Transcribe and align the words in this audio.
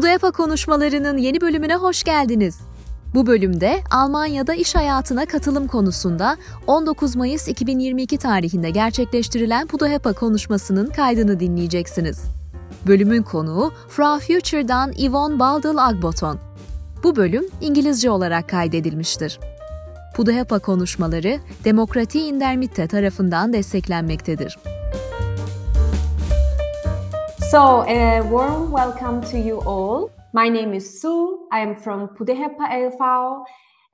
Pudayapa 0.00 0.30
konuşmalarının 0.30 1.16
yeni 1.16 1.40
bölümüne 1.40 1.74
hoş 1.76 2.02
geldiniz. 2.02 2.60
Bu 3.14 3.26
bölümde 3.26 3.80
Almanya'da 3.90 4.54
iş 4.54 4.74
hayatına 4.74 5.26
katılım 5.26 5.66
konusunda 5.66 6.36
19 6.66 7.16
Mayıs 7.16 7.48
2022 7.48 8.18
tarihinde 8.18 8.70
gerçekleştirilen 8.70 9.66
Pudayapa 9.66 10.12
konuşmasının 10.12 10.90
kaydını 10.90 11.40
dinleyeceksiniz. 11.40 12.22
Bölümün 12.86 13.22
konuğu 13.22 13.72
Frau 13.88 14.18
Future'dan 14.18 14.92
Yvonne 14.96 15.38
Baldel 15.38 15.86
Agboton. 15.88 16.38
Bu 17.02 17.16
bölüm 17.16 17.44
İngilizce 17.60 18.10
olarak 18.10 18.48
kaydedilmiştir. 18.48 19.40
Pudayapa 20.16 20.58
konuşmaları 20.58 21.38
Demokrati 21.64 22.20
Indermitte 22.20 22.86
tarafından 22.86 23.52
desteklenmektedir. 23.52 24.58
So, 27.50 27.82
a 27.88 28.20
warm 28.20 28.70
welcome 28.70 29.20
to 29.22 29.36
you 29.36 29.60
all. 29.62 30.12
My 30.32 30.48
name 30.48 30.72
is 30.72 31.00
Sue. 31.00 31.48
I 31.50 31.58
am 31.58 31.74
from 31.74 32.10
PUDUHEPA 32.10 32.60
LV. 32.60 33.44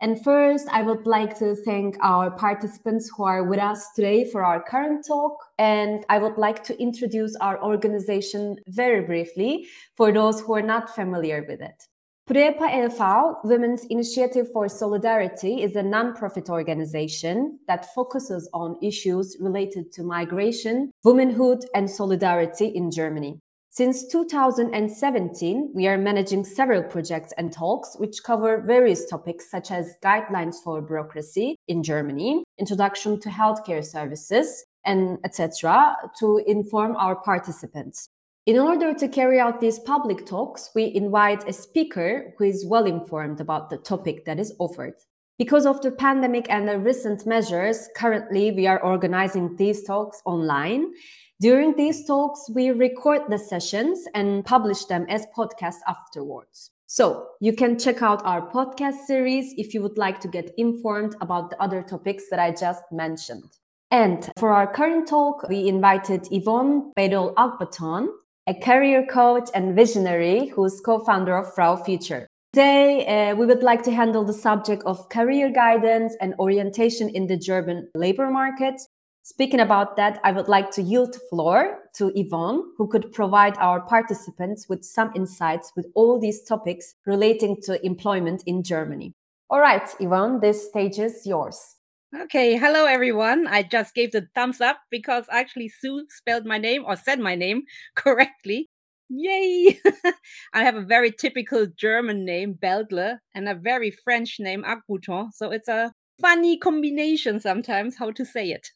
And 0.02 0.22
first, 0.22 0.68
I 0.70 0.82
would 0.82 1.06
like 1.06 1.38
to 1.38 1.54
thank 1.64 1.96
our 2.02 2.30
participants 2.30 3.10
who 3.16 3.24
are 3.24 3.44
with 3.44 3.58
us 3.58 3.92
today 3.96 4.30
for 4.30 4.44
our 4.44 4.62
current 4.62 5.06
talk. 5.06 5.38
And 5.58 6.04
I 6.10 6.18
would 6.18 6.36
like 6.36 6.64
to 6.64 6.78
introduce 6.78 7.34
our 7.36 7.58
organization 7.64 8.56
very 8.66 9.00
briefly 9.00 9.68
for 9.96 10.12
those 10.12 10.42
who 10.42 10.54
are 10.54 10.68
not 10.74 10.94
familiar 10.94 11.42
with 11.48 11.62
it. 11.62 11.82
PUDUHEPA 12.28 12.90
LV, 12.90 13.44
Women's 13.44 13.86
Initiative 13.86 14.48
for 14.52 14.68
Solidarity, 14.68 15.62
is 15.62 15.76
a 15.76 15.82
non-profit 15.82 16.50
organization 16.50 17.58
that 17.68 17.94
focuses 17.94 18.50
on 18.52 18.76
issues 18.82 19.36
related 19.40 19.92
to 19.92 20.02
migration, 20.02 20.90
womanhood, 21.04 21.64
and 21.74 21.88
solidarity 21.88 22.66
in 22.66 22.90
Germany. 22.90 23.40
Since 23.76 24.06
2017, 24.06 25.72
we 25.74 25.86
are 25.86 25.98
managing 25.98 26.46
several 26.46 26.82
projects 26.82 27.34
and 27.36 27.52
talks 27.52 27.94
which 27.98 28.22
cover 28.24 28.62
various 28.62 29.04
topics 29.04 29.50
such 29.50 29.70
as 29.70 29.98
guidelines 30.02 30.54
for 30.64 30.80
bureaucracy 30.80 31.56
in 31.68 31.82
Germany, 31.82 32.42
introduction 32.58 33.20
to 33.20 33.28
healthcare 33.28 33.84
services, 33.84 34.64
and 34.86 35.18
etc. 35.24 35.94
to 36.18 36.42
inform 36.46 36.96
our 36.96 37.16
participants. 37.16 38.08
In 38.46 38.58
order 38.58 38.94
to 38.94 39.08
carry 39.08 39.38
out 39.38 39.60
these 39.60 39.78
public 39.78 40.24
talks, 40.24 40.70
we 40.74 40.94
invite 40.94 41.46
a 41.46 41.52
speaker 41.52 42.32
who 42.38 42.44
is 42.44 42.64
well 42.64 42.86
informed 42.86 43.42
about 43.42 43.68
the 43.68 43.76
topic 43.76 44.24
that 44.24 44.40
is 44.40 44.54
offered. 44.58 44.94
Because 45.38 45.66
of 45.66 45.82
the 45.82 45.90
pandemic 45.90 46.46
and 46.48 46.66
the 46.66 46.78
recent 46.78 47.26
measures, 47.26 47.90
currently 47.94 48.52
we 48.52 48.66
are 48.66 48.82
organizing 48.82 49.54
these 49.56 49.82
talks 49.82 50.22
online 50.24 50.94
during 51.40 51.76
these 51.76 52.06
talks, 52.06 52.48
we 52.48 52.70
record 52.70 53.22
the 53.28 53.38
sessions 53.38 54.04
and 54.14 54.44
publish 54.44 54.86
them 54.86 55.04
as 55.08 55.26
podcasts 55.36 55.84
afterwards. 55.86 56.70
So 56.86 57.26
you 57.40 57.52
can 57.52 57.78
check 57.78 58.00
out 58.00 58.24
our 58.24 58.48
podcast 58.50 59.06
series 59.06 59.52
if 59.58 59.74
you 59.74 59.82
would 59.82 59.98
like 59.98 60.20
to 60.20 60.28
get 60.28 60.54
informed 60.56 61.14
about 61.20 61.50
the 61.50 61.60
other 61.60 61.82
topics 61.82 62.24
that 62.30 62.38
I 62.38 62.52
just 62.52 62.84
mentioned. 62.90 63.50
And 63.90 64.30
for 64.38 64.52
our 64.52 64.72
current 64.72 65.08
talk, 65.08 65.46
we 65.48 65.68
invited 65.68 66.26
Yvonne 66.30 66.92
Baldle 66.96 67.34
Agboton, 67.36 68.08
a 68.46 68.54
career 68.54 69.04
coach 69.04 69.50
and 69.54 69.74
visionary 69.74 70.46
who's 70.46 70.80
co-founder 70.80 71.36
of 71.36 71.52
Frau 71.54 71.76
Future. 71.76 72.26
Today, 72.52 73.04
uh, 73.06 73.34
we 73.34 73.44
would 73.44 73.62
like 73.62 73.82
to 73.82 73.92
handle 73.92 74.24
the 74.24 74.32
subject 74.32 74.82
of 74.86 75.08
career 75.10 75.50
guidance 75.50 76.16
and 76.22 76.34
orientation 76.38 77.10
in 77.10 77.26
the 77.26 77.36
German 77.36 77.88
labor 77.94 78.30
market 78.30 78.80
Speaking 79.28 79.58
about 79.58 79.96
that, 79.96 80.20
I 80.22 80.30
would 80.30 80.46
like 80.46 80.70
to 80.70 80.82
yield 80.82 81.14
the 81.14 81.18
floor 81.18 81.80
to 81.96 82.12
Yvonne, 82.14 82.62
who 82.78 82.86
could 82.86 83.12
provide 83.12 83.58
our 83.58 83.80
participants 83.80 84.68
with 84.68 84.84
some 84.84 85.10
insights 85.16 85.72
with 85.74 85.86
all 85.96 86.20
these 86.20 86.44
topics 86.44 86.94
relating 87.06 87.60
to 87.62 87.84
employment 87.84 88.44
in 88.46 88.62
Germany. 88.62 89.14
All 89.50 89.58
right, 89.58 89.92
Yvonne, 89.98 90.38
this 90.38 90.68
stage 90.68 91.00
is 91.00 91.26
yours. 91.26 91.74
Okay, 92.16 92.56
hello 92.56 92.84
everyone. 92.84 93.48
I 93.48 93.64
just 93.64 93.96
gave 93.96 94.12
the 94.12 94.28
thumbs 94.32 94.60
up 94.60 94.78
because 94.92 95.24
actually 95.28 95.70
Sue 95.70 96.06
spelled 96.08 96.46
my 96.46 96.58
name 96.58 96.84
or 96.86 96.94
said 96.94 97.18
my 97.18 97.34
name 97.34 97.62
correctly. 97.96 98.68
Yay! 99.08 99.80
I 100.54 100.62
have 100.62 100.76
a 100.76 100.86
very 100.86 101.10
typical 101.10 101.66
German 101.66 102.24
name, 102.24 102.52
Baldle, 102.52 103.18
and 103.34 103.48
a 103.48 103.56
very 103.56 103.90
French 103.90 104.36
name, 104.38 104.62
Agboton. 104.62 105.32
So 105.32 105.50
it's 105.50 105.68
a 105.68 105.92
funny 106.20 106.56
combination 106.56 107.40
sometimes 107.40 107.96
how 107.96 108.12
to 108.12 108.24
say 108.24 108.50
it. 108.50 108.70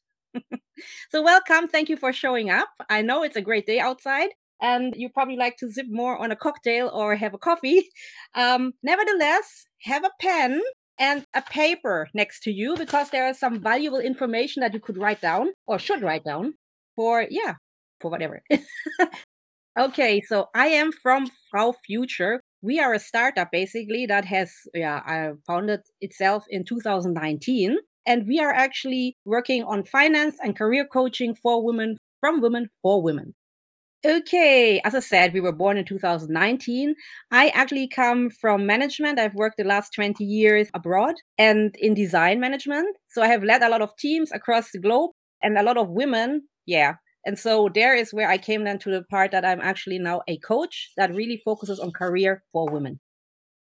So, 1.11 1.23
welcome. 1.23 1.69
Thank 1.69 1.89
you 1.89 1.97
for 1.97 2.13
showing 2.13 2.51
up. 2.51 2.69
I 2.89 3.03
know 3.03 3.23
it's 3.23 3.37
a 3.37 3.43
great 3.43 3.67
day 3.67 3.81
outside 3.81 4.31
and 4.61 4.95
you 4.97 5.09
probably 5.09 5.37
like 5.37 5.57
to 5.59 5.71
sip 5.71 5.87
more 5.89 6.19
on 6.19 6.31
a 6.31 6.37
cocktail 6.37 6.91
or 6.93 7.17
have 7.17 7.35
a 7.35 7.39
coffee. 7.39 7.89
Um, 8.37 8.75
nevertheless, 8.85 9.67
have 9.83 10.05
a 10.05 10.11
pen 10.21 10.63
and 11.01 11.25
a 11.35 11.43
paper 11.43 12.09
next 12.15 12.45
to 12.45 12.53
you 12.53 12.77
because 12.77 13.11
there 13.11 13.29
is 13.29 13.41
some 13.41 13.61
valuable 13.61 13.99
information 13.99 14.61
that 14.61 14.73
you 14.73 14.79
could 14.79 14.97
write 14.97 15.21
down 15.21 15.49
or 15.67 15.81
should 15.81 16.01
write 16.01 16.23
down 16.23 16.55
for, 16.95 17.27
yeah, 17.29 17.55
for 18.01 18.09
whatever. 18.09 18.41
okay, 19.81 20.21
so 20.21 20.47
I 20.55 20.69
am 20.69 20.93
from 20.93 21.29
Frau 21.51 21.75
Future. 21.85 22.41
We 22.63 22.79
are 22.79 22.95
a 22.95 23.01
startup 23.01 23.51
basically 23.51 24.07
that 24.07 24.25
has 24.27 24.53
yeah, 24.75 25.01
I 25.05 25.33
founded 25.45 25.81
itself 26.01 26.45
in 26.49 26.65
2019 26.65 27.79
and 28.11 28.27
we 28.27 28.41
are 28.41 28.53
actually 28.53 29.17
working 29.25 29.63
on 29.63 29.85
finance 29.85 30.35
and 30.43 30.59
career 30.59 30.85
coaching 30.85 31.33
for 31.33 31.65
women, 31.65 31.97
from 32.19 32.41
women 32.41 32.69
for 32.83 33.01
women. 33.01 33.35
Okay, 34.05 34.81
as 34.81 34.97
I 34.97 34.99
said, 34.99 35.33
we 35.33 35.41
were 35.41 35.53
born 35.53 35.77
in 35.77 35.85
2019. 35.85 36.97
I 37.31 37.51
actually 37.51 37.87
come 37.87 38.31
from 38.31 38.67
management. 38.67 39.21
I've 39.21 39.37
worked 39.37 39.59
the 39.59 39.65
last 39.65 39.95
20 39.95 40.25
years 40.25 40.69
abroad 40.75 41.15
and 41.39 41.73
in 41.79 41.95
design 41.95 42.41
management. 42.41 42.97
So 43.11 43.23
I 43.23 43.29
have 43.29 43.45
led 43.45 43.63
a 43.63 43.69
lot 43.69 43.81
of 43.81 43.97
teams 43.97 44.33
across 44.33 44.73
the 44.73 44.81
globe 44.81 45.13
and 45.41 45.57
a 45.57 45.63
lot 45.63 45.77
of 45.77 45.91
women. 45.91 46.49
Yeah. 46.67 46.95
And 47.25 47.39
so 47.39 47.69
there 47.73 47.95
is 47.95 48.13
where 48.13 48.29
I 48.29 48.39
came 48.39 48.65
then 48.65 48.81
to 48.81 48.91
the 48.91 49.05
part 49.05 49.31
that 49.31 49.45
I'm 49.45 49.61
actually 49.61 50.01
now 50.01 50.23
a 50.27 50.37
coach 50.39 50.91
that 50.97 51.15
really 51.15 51.41
focuses 51.45 51.79
on 51.79 51.93
career 51.93 52.43
for 52.53 52.69
women. 52.69 52.99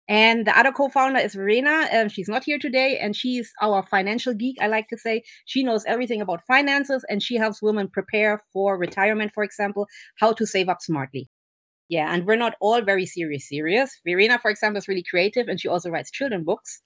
And 0.07 0.45
the 0.45 0.57
other 0.57 0.71
co-founder 0.71 1.19
is 1.19 1.33
Verena. 1.35 1.87
Um, 1.91 2.09
she's 2.09 2.27
not 2.29 2.43
here 2.43 2.59
today, 2.59 2.99
and 2.99 3.15
she's 3.15 3.51
our 3.61 3.83
financial 3.83 4.33
geek. 4.33 4.57
I 4.61 4.67
like 4.67 4.87
to 4.89 4.97
say 4.97 5.23
she 5.45 5.63
knows 5.63 5.83
everything 5.85 6.21
about 6.21 6.45
finances, 6.45 7.03
and 7.09 7.23
she 7.23 7.35
helps 7.37 7.61
women 7.61 7.87
prepare 7.87 8.41
for 8.53 8.77
retirement, 8.77 9.33
for 9.33 9.43
example, 9.43 9.87
how 10.19 10.33
to 10.33 10.45
save 10.45 10.69
up 10.69 10.81
smartly. 10.81 11.29
Yeah, 11.89 12.13
and 12.13 12.25
we're 12.25 12.35
not 12.35 12.55
all 12.61 12.81
very 12.81 13.05
serious. 13.05 13.47
Serious. 13.49 13.99
Verena, 14.05 14.39
for 14.39 14.51
example, 14.51 14.77
is 14.79 14.87
really 14.87 15.03
creative, 15.03 15.47
and 15.47 15.59
she 15.61 15.67
also 15.67 15.89
writes 15.89 16.11
children 16.11 16.43
books. 16.43 16.81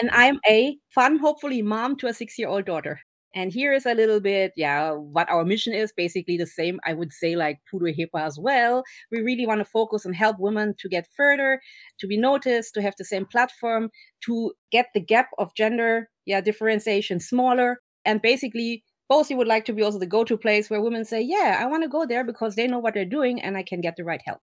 And 0.00 0.10
I'm 0.12 0.40
a 0.48 0.78
fun, 0.94 1.18
hopefully, 1.18 1.62
mom 1.62 1.96
to 1.98 2.08
a 2.08 2.14
six-year-old 2.14 2.66
daughter. 2.66 3.00
And 3.36 3.52
here 3.52 3.72
is 3.72 3.86
a 3.86 3.94
little 3.94 4.18
bit, 4.18 4.52
yeah, 4.56 4.92
what 4.92 5.30
our 5.30 5.44
mission 5.44 5.74
is 5.74 5.92
basically 5.96 6.38
the 6.38 6.46
same, 6.46 6.80
I 6.84 6.94
would 6.94 7.12
say, 7.12 7.36
like 7.36 7.60
PUDUHEPA 7.72 8.18
as 8.18 8.38
well. 8.38 8.82
We 9.12 9.20
really 9.20 9.46
want 9.46 9.60
to 9.60 9.64
focus 9.64 10.06
and 10.06 10.16
help 10.16 10.38
women 10.40 10.74
to 10.78 10.88
get 10.88 11.06
further, 11.14 11.60
to 12.00 12.06
be 12.08 12.16
noticed, 12.16 12.74
to 12.74 12.82
have 12.82 12.94
the 12.98 13.04
same 13.04 13.26
platform, 13.26 13.90
to 14.24 14.54
get 14.72 14.86
the 14.94 15.00
gap 15.00 15.28
of 15.38 15.54
gender, 15.54 16.08
yeah, 16.24 16.40
differentiation 16.40 17.20
smaller. 17.20 17.80
And 18.06 18.22
basically, 18.22 18.82
you 19.10 19.36
would 19.36 19.46
like 19.46 19.66
to 19.66 19.72
be 19.72 19.82
also 19.82 19.98
the 19.98 20.06
go 20.06 20.24
to 20.24 20.36
place 20.36 20.70
where 20.70 20.80
women 20.80 21.04
say, 21.04 21.20
yeah, 21.20 21.58
I 21.60 21.66
want 21.66 21.84
to 21.84 21.88
go 21.88 22.06
there 22.06 22.24
because 22.24 22.56
they 22.56 22.66
know 22.66 22.78
what 22.78 22.94
they're 22.94 23.04
doing 23.04 23.40
and 23.40 23.56
I 23.56 23.62
can 23.62 23.80
get 23.80 23.96
the 23.96 24.04
right 24.04 24.22
help. 24.24 24.40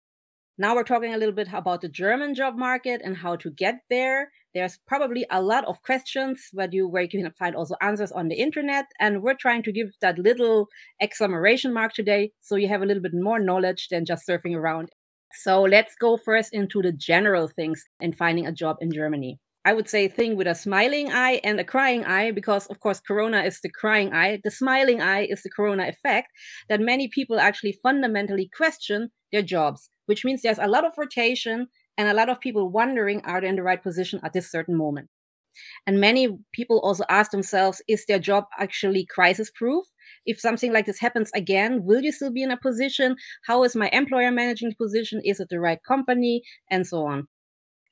Now 0.58 0.75
we're 0.75 0.84
talking 0.84 1.16
a 1.16 1.18
little 1.18 1.34
bit 1.34 1.47
about 1.52 1.81
the 1.81 1.90
German 1.90 2.36
job 2.36 2.56
market 2.56 3.02
and 3.03 3.18
how 3.18 3.36
to 3.38 3.50
get 3.50 3.80
there. 3.90 4.31
There's 4.53 4.78
probably 4.86 5.25
a 5.31 5.41
lot 5.41 5.66
of 5.66 5.81
questions 5.81 6.50
where 6.53 6.69
you 6.72 6.88
where 6.88 7.02
you 7.02 7.09
can 7.09 7.31
find 7.40 7.56
also 7.56 7.75
answers 7.81 8.12
on 8.12 8.28
the 8.28 8.36
internet, 8.36 8.86
and 9.00 9.24
we're 9.24 9.34
trying 9.34 9.63
to 9.63 9.72
give 9.72 9.88
that 10.02 10.19
little 10.19 10.68
exclamation 11.02 11.74
mark 11.74 11.94
today, 11.94 12.34
so 12.42 12.56
you 12.56 12.68
have 12.68 12.84
a 12.84 12.86
little 12.86 13.01
bit 13.01 13.16
more 13.16 13.39
knowledge 13.39 13.88
than 13.89 14.06
just 14.06 14.28
surfing 14.28 14.56
around. 14.56 14.89
So 15.33 15.63
let's 15.63 15.95
go 15.95 16.18
first 16.18 16.54
into 16.54 16.83
the 16.83 16.92
general 16.92 17.48
things 17.48 17.83
in 18.00 18.13
finding 18.13 18.45
a 18.45 18.51
job 18.51 18.78
in 18.80 18.92
Germany. 18.92 19.39
I 19.65 19.74
would 19.74 19.88
say 19.89 20.07
thing 20.07 20.36
with 20.36 20.48
a 20.48 20.56
smiling 20.56 21.12
eye 21.12 21.39
and 21.44 21.60
a 21.60 21.63
crying 21.63 22.04
eye, 22.04 22.31
because 22.31 22.68
of 22.68 22.80
course, 22.80 23.00
Corona 23.00 23.44
is 23.44 23.62
the 23.62 23.69
crying 23.69 24.13
eye. 24.13 24.39
The 24.44 24.51
smiling 24.51 25.01
eye 25.01 25.25
is 25.25 25.44
the 25.44 25.50
Corona 25.50 25.88
effect 25.88 26.27
that 26.69 26.81
many 26.81 27.07
people 27.07 27.39
actually 27.39 27.80
fundamentally 27.81 28.50
question 28.56 29.10
their 29.31 29.42
jobs 29.42 29.89
which 30.06 30.25
means 30.25 30.42
there's 30.42 30.60
a 30.60 30.68
lot 30.68 30.86
of 30.86 30.94
rotation 30.98 31.68
and 31.98 32.07
a 32.07 32.13
lot 32.13 32.30
of 32.30 32.39
people 32.39 32.69
wondering 32.69 33.21
are 33.21 33.42
they 33.42 33.48
in 33.48 33.56
the 33.56 33.63
right 33.63 33.81
position 33.81 34.19
at 34.24 34.33
this 34.33 34.50
certain 34.50 34.75
moment. 34.75 35.10
And 35.86 36.01
many 36.01 36.39
people 36.51 36.80
also 36.80 37.04
ask 37.09 37.30
themselves, 37.30 37.81
is 37.88 38.06
their 38.07 38.18
job 38.18 38.45
actually 38.57 39.06
crisis 39.06 39.51
proof? 39.51 39.86
If 40.25 40.39
something 40.39 40.74
like 40.74 40.88
this 40.88 41.00
happens 41.00 41.30
again, 41.36 41.83
will 41.83 42.01
you 42.01 42.12
still 42.12 42.31
be 42.31 42.42
in 42.42 42.50
a 42.50 42.57
position? 42.57 43.16
How 43.45 43.63
is 43.63 43.75
my 43.75 43.89
employer 43.94 44.31
managing 44.31 44.69
the 44.69 44.75
position? 44.75 45.21
Is 45.24 45.39
it 45.39 45.50
the 45.50 45.59
right 45.59 45.80
company? 45.83 46.42
And 46.71 46.88
so 46.88 47.06
on. 47.06 47.27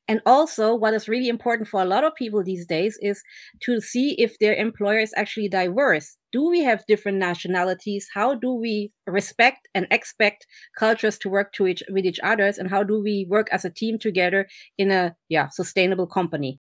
And 0.07 0.21
also, 0.25 0.75
what 0.75 0.93
is 0.93 1.07
really 1.07 1.29
important 1.29 1.69
for 1.69 1.81
a 1.81 1.85
lot 1.85 2.03
of 2.03 2.15
people 2.15 2.43
these 2.43 2.65
days 2.65 2.97
is 3.01 3.23
to 3.61 3.79
see 3.79 4.15
if 4.17 4.37
their 4.39 4.53
employer 4.53 4.99
is 4.99 5.13
actually 5.15 5.47
diverse 5.47 6.17
Do 6.33 6.49
we 6.49 6.61
have 6.63 6.85
different 6.87 7.17
nationalities? 7.17 8.07
How 8.13 8.35
do 8.35 8.53
we 8.53 8.91
respect 9.05 9.67
and 9.75 9.87
expect 9.91 10.47
cultures 10.77 11.17
to 11.19 11.29
work 11.29 11.53
to 11.53 11.67
each 11.67 11.83
with 11.89 12.05
each 12.05 12.19
others? 12.23 12.57
And 12.57 12.69
how 12.69 12.83
do 12.83 13.01
we 13.01 13.25
work 13.29 13.47
as 13.51 13.65
a 13.65 13.69
team 13.69 13.99
together 13.99 14.47
in 14.77 14.91
a 14.91 15.15
yeah 15.29 15.47
sustainable 15.49 16.07
company? 16.07 16.59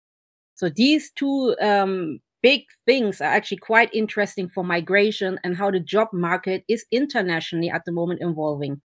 So 0.54 0.70
these 0.74 1.10
two 1.12 1.56
um, 1.60 2.20
big 2.42 2.62
things 2.86 3.20
are 3.20 3.32
actually 3.32 3.58
quite 3.58 3.92
interesting 3.94 4.48
for 4.54 4.62
migration 4.62 5.38
and 5.42 5.56
how 5.56 5.70
the 5.70 5.80
job 5.80 6.08
market 6.12 6.62
is 6.68 6.84
internationally 6.92 7.70
at 7.70 7.82
the 7.86 7.92
moment 7.92 8.20
evolving. 8.22 8.82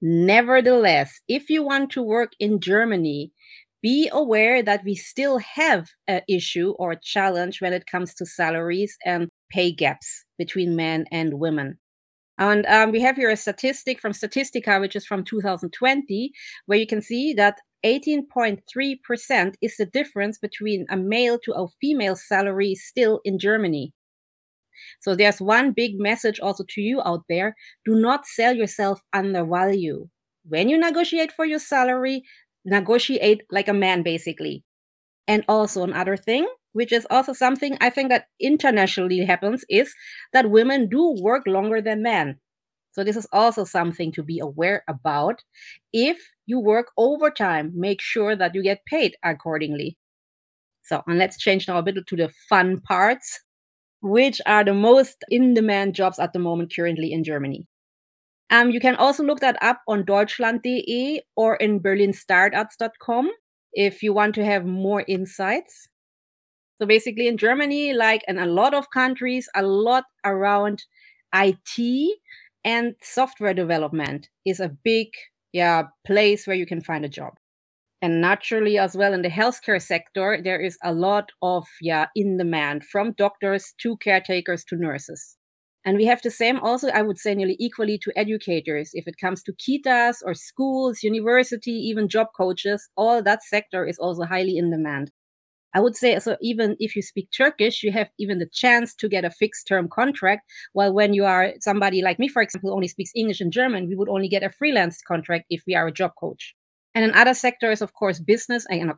Nevertheless, 0.00 1.20
if 1.28 1.50
you 1.50 1.62
want 1.64 1.90
to 1.92 2.02
work 2.02 2.32
in 2.40 2.60
Germany, 2.60 3.32
be 3.82 4.08
aware 4.12 4.62
that 4.62 4.84
we 4.84 4.94
still 4.94 5.38
have 5.38 5.90
an 6.06 6.22
issue 6.28 6.70
or 6.78 6.92
a 6.92 7.00
challenge 7.00 7.60
when 7.60 7.72
it 7.72 7.86
comes 7.86 8.14
to 8.14 8.26
salaries 8.26 8.96
and 9.04 9.28
pay 9.50 9.72
gaps 9.72 10.24
between 10.38 10.76
men 10.76 11.04
and 11.10 11.34
women. 11.34 11.78
And 12.38 12.64
um, 12.66 12.92
we 12.92 13.00
have 13.00 13.16
here 13.16 13.30
a 13.30 13.36
statistic 13.36 14.00
from 14.00 14.12
Statistica, 14.12 14.80
which 14.80 14.96
is 14.96 15.06
from 15.06 15.24
2020, 15.24 16.32
where 16.66 16.78
you 16.78 16.86
can 16.86 17.02
see 17.02 17.34
that 17.34 17.58
18.3% 17.84 19.54
is 19.60 19.76
the 19.76 19.86
difference 19.86 20.38
between 20.38 20.86
a 20.88 20.96
male 20.96 21.38
to 21.44 21.52
a 21.52 21.66
female 21.80 22.16
salary 22.16 22.74
still 22.74 23.20
in 23.24 23.38
Germany. 23.38 23.92
So 25.00 25.14
there's 25.14 25.40
one 25.40 25.72
big 25.72 25.98
message 25.98 26.40
also 26.40 26.64
to 26.70 26.80
you 26.80 27.02
out 27.04 27.24
there. 27.28 27.54
Do 27.84 27.94
not 27.94 28.26
sell 28.26 28.54
yourself 28.54 29.00
under 29.12 29.44
value. 29.44 30.08
When 30.44 30.68
you 30.68 30.78
negotiate 30.78 31.32
for 31.32 31.44
your 31.44 31.60
salary, 31.60 32.22
negotiate 32.64 33.42
like 33.50 33.68
a 33.68 33.74
man, 33.74 34.02
basically. 34.02 34.64
And 35.28 35.44
also 35.48 35.84
another 35.84 36.16
thing, 36.16 36.46
which 36.72 36.92
is 36.92 37.06
also 37.10 37.32
something 37.32 37.76
I 37.80 37.90
think 37.90 38.10
that 38.10 38.26
internationally 38.40 39.24
happens, 39.24 39.64
is 39.68 39.94
that 40.32 40.50
women 40.50 40.88
do 40.88 41.16
work 41.20 41.46
longer 41.46 41.80
than 41.80 42.02
men. 42.02 42.38
So 42.92 43.04
this 43.04 43.16
is 43.16 43.26
also 43.32 43.64
something 43.64 44.12
to 44.12 44.22
be 44.22 44.38
aware 44.38 44.84
about. 44.88 45.42
If 45.92 46.18
you 46.46 46.58
work 46.60 46.88
overtime, 46.96 47.72
make 47.74 48.00
sure 48.02 48.36
that 48.36 48.54
you 48.54 48.62
get 48.62 48.84
paid 48.86 49.16
accordingly. 49.24 49.96
So, 50.82 51.02
and 51.06 51.18
let's 51.18 51.38
change 51.38 51.68
now 51.68 51.78
a 51.78 51.82
bit 51.82 51.96
to 52.06 52.16
the 52.16 52.30
fun 52.48 52.80
parts, 52.80 53.40
which 54.02 54.40
are 54.46 54.64
the 54.64 54.74
most 54.74 55.24
in 55.28 55.54
demand 55.54 55.94
jobs 55.94 56.18
at 56.18 56.32
the 56.32 56.38
moment 56.38 56.72
currently 56.74 57.12
in 57.12 57.24
Germany. 57.24 57.66
Um, 58.52 58.70
you 58.70 58.80
can 58.80 58.96
also 58.96 59.24
look 59.24 59.40
that 59.40 59.56
up 59.62 59.80
on 59.88 60.04
deutschland.de 60.04 61.22
or 61.36 61.56
in 61.56 61.80
berlinstartarts.com 61.80 63.30
if 63.72 64.02
you 64.02 64.12
want 64.12 64.34
to 64.34 64.44
have 64.44 64.66
more 64.66 65.04
insights. 65.08 65.88
So 66.78 66.86
basically 66.86 67.28
in 67.28 67.38
Germany, 67.38 67.94
like 67.94 68.22
in 68.28 68.38
a 68.38 68.46
lot 68.46 68.74
of 68.74 68.90
countries, 68.90 69.48
a 69.56 69.62
lot 69.62 70.04
around 70.24 70.84
IT 71.34 72.18
and 72.64 72.94
software 73.02 73.54
development 73.54 74.28
is 74.44 74.60
a 74.60 74.76
big 74.84 75.08
yeah 75.52 75.84
place 76.06 76.46
where 76.46 76.56
you 76.56 76.66
can 76.66 76.80
find 76.80 77.04
a 77.04 77.08
job 77.08 77.32
and 78.00 78.20
naturally 78.20 78.78
as 78.78 78.96
well 78.96 79.12
in 79.12 79.22
the 79.22 79.28
healthcare 79.28 79.80
sector 79.80 80.40
there 80.42 80.60
is 80.60 80.78
a 80.84 80.92
lot 80.92 81.30
of 81.42 81.66
yeah 81.80 82.06
in 82.14 82.36
demand 82.38 82.84
from 82.84 83.12
doctors 83.12 83.74
to 83.78 83.96
caretakers 83.98 84.64
to 84.64 84.76
nurses 84.76 85.36
and 85.84 85.96
we 85.96 86.04
have 86.04 86.22
the 86.22 86.30
same 86.30 86.58
also 86.60 86.88
i 86.88 87.02
would 87.02 87.18
say 87.18 87.34
nearly 87.34 87.56
equally 87.58 87.98
to 87.98 88.12
educators 88.16 88.90
if 88.94 89.06
it 89.06 89.16
comes 89.18 89.42
to 89.42 89.52
kitas 89.52 90.22
or 90.24 90.34
schools 90.34 91.02
university 91.02 91.72
even 91.72 92.08
job 92.08 92.28
coaches 92.36 92.88
all 92.96 93.22
that 93.22 93.42
sector 93.42 93.86
is 93.86 93.98
also 93.98 94.24
highly 94.24 94.56
in 94.56 94.70
demand 94.70 95.10
I 95.74 95.80
would 95.80 95.96
say 95.96 96.18
so 96.18 96.36
even 96.42 96.76
if 96.80 96.94
you 96.94 97.02
speak 97.02 97.28
Turkish, 97.34 97.82
you 97.82 97.92
have 97.92 98.08
even 98.18 98.38
the 98.38 98.48
chance 98.52 98.94
to 98.96 99.08
get 99.08 99.24
a 99.24 99.30
fixed 99.30 99.66
term 99.66 99.88
contract. 99.88 100.42
While 100.74 100.92
when 100.92 101.14
you 101.14 101.24
are 101.24 101.54
somebody 101.60 102.02
like 102.02 102.18
me, 102.18 102.28
for 102.28 102.42
example, 102.42 102.70
who 102.70 102.76
only 102.76 102.88
speaks 102.88 103.10
English 103.14 103.40
and 103.40 103.52
German, 103.52 103.88
we 103.88 103.96
would 103.96 104.08
only 104.08 104.28
get 104.28 104.42
a 104.42 104.50
freelance 104.50 105.00
contract 105.00 105.46
if 105.48 105.62
we 105.66 105.74
are 105.74 105.86
a 105.86 105.92
job 105.92 106.12
coach. 106.20 106.54
And 106.94 107.04
in 107.04 107.14
other 107.14 107.34
sectors, 107.34 107.80
of 107.80 107.94
course, 107.94 108.20
business 108.20 108.66
and 108.68 108.92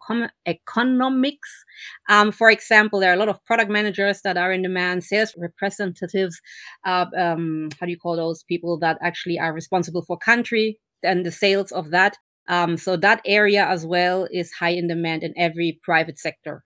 economics. 0.47 1.65
Um, 2.09 2.33
for 2.33 2.51
example, 2.51 2.99
there 2.99 3.11
are 3.11 3.15
a 3.15 3.19
lot 3.19 3.29
of 3.29 3.45
product 3.45 3.71
managers 3.71 4.21
that 4.23 4.37
are 4.37 4.53
in 4.53 4.63
demand, 4.63 5.05
sales 5.05 5.33
representatives. 5.39 6.41
Uh, 6.85 7.07
um, 7.17 7.69
how 7.79 7.87
do 7.87 7.93
you 7.93 7.99
call 7.99 8.17
those 8.17 8.43
people 8.43 8.79
that 8.81 8.99
actually 9.01 9.39
are 9.39 9.53
responsible 9.53 10.03
for 10.03 10.19
country 10.19 10.79
and 11.03 11.25
the 11.25 11.31
sales 11.31 11.71
of 11.71 11.91
that? 11.91 12.17
Um, 12.49 12.77
so 12.77 12.97
that 12.97 13.23
area 13.25 13.65
as 13.67 13.87
well 13.87 14.29
is 14.31 14.53
high 14.53 14.71
in 14.71 14.89
demand 14.89 15.23
in 15.23 15.33
every 15.37 15.79
private 15.83 16.19
sector. 16.19 16.65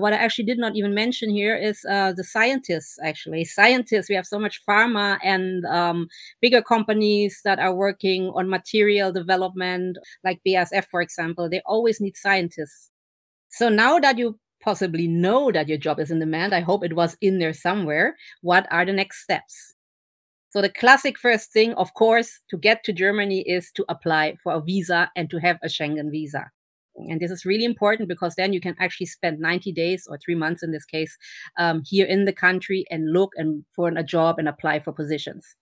What 0.00 0.14
I 0.14 0.16
actually 0.16 0.46
did 0.46 0.58
not 0.58 0.74
even 0.74 0.94
mention 0.94 1.28
here 1.28 1.54
is 1.54 1.84
uh, 1.84 2.12
the 2.12 2.24
scientists. 2.24 2.98
Actually, 3.04 3.44
scientists. 3.44 4.08
We 4.08 4.14
have 4.14 4.26
so 4.26 4.38
much 4.38 4.62
pharma 4.66 5.18
and 5.22 5.66
um, 5.66 6.08
bigger 6.40 6.62
companies 6.62 7.40
that 7.44 7.58
are 7.58 7.74
working 7.74 8.32
on 8.34 8.48
material 8.48 9.12
development, 9.12 9.98
like 10.24 10.40
BASF, 10.46 10.86
for 10.90 11.02
example. 11.02 11.50
They 11.50 11.60
always 11.66 12.00
need 12.00 12.16
scientists. 12.16 12.90
So 13.50 13.68
now 13.68 13.98
that 13.98 14.16
you 14.16 14.38
possibly 14.62 15.06
know 15.08 15.52
that 15.52 15.68
your 15.68 15.76
job 15.76 16.00
is 16.00 16.10
in 16.10 16.20
demand, 16.20 16.54
I 16.54 16.60
hope 16.60 16.84
it 16.84 16.96
was 16.96 17.14
in 17.20 17.38
there 17.38 17.52
somewhere. 17.52 18.16
What 18.40 18.66
are 18.70 18.86
the 18.86 18.94
next 18.94 19.22
steps? 19.22 19.74
So 20.50 20.62
the 20.62 20.70
classic 20.70 21.18
first 21.18 21.52
thing, 21.52 21.74
of 21.74 21.92
course, 21.92 22.40
to 22.48 22.56
get 22.56 22.82
to 22.84 22.94
Germany 22.94 23.40
is 23.42 23.70
to 23.72 23.84
apply 23.90 24.36
for 24.42 24.54
a 24.54 24.60
visa 24.62 25.10
and 25.16 25.28
to 25.30 25.38
have 25.38 25.58
a 25.62 25.66
Schengen 25.68 26.10
visa. 26.10 26.50
And 26.96 27.20
this 27.20 27.30
is 27.30 27.44
really 27.44 27.64
important 27.64 28.08
because 28.08 28.34
then 28.34 28.52
you 28.52 28.60
can 28.60 28.76
actually 28.78 29.06
spend 29.06 29.40
90 29.40 29.72
days 29.72 30.06
or 30.08 30.18
three 30.18 30.34
months 30.34 30.62
in 30.62 30.72
this 30.72 30.84
case 30.84 31.16
um, 31.58 31.82
here 31.86 32.06
in 32.06 32.26
the 32.26 32.32
country 32.32 32.84
and 32.90 33.12
look 33.12 33.32
and 33.36 33.64
for 33.74 33.88
a 33.88 34.02
job 34.02 34.38
and 34.38 34.48
apply 34.48 34.80
for 34.80 34.92
positions. 34.92 35.56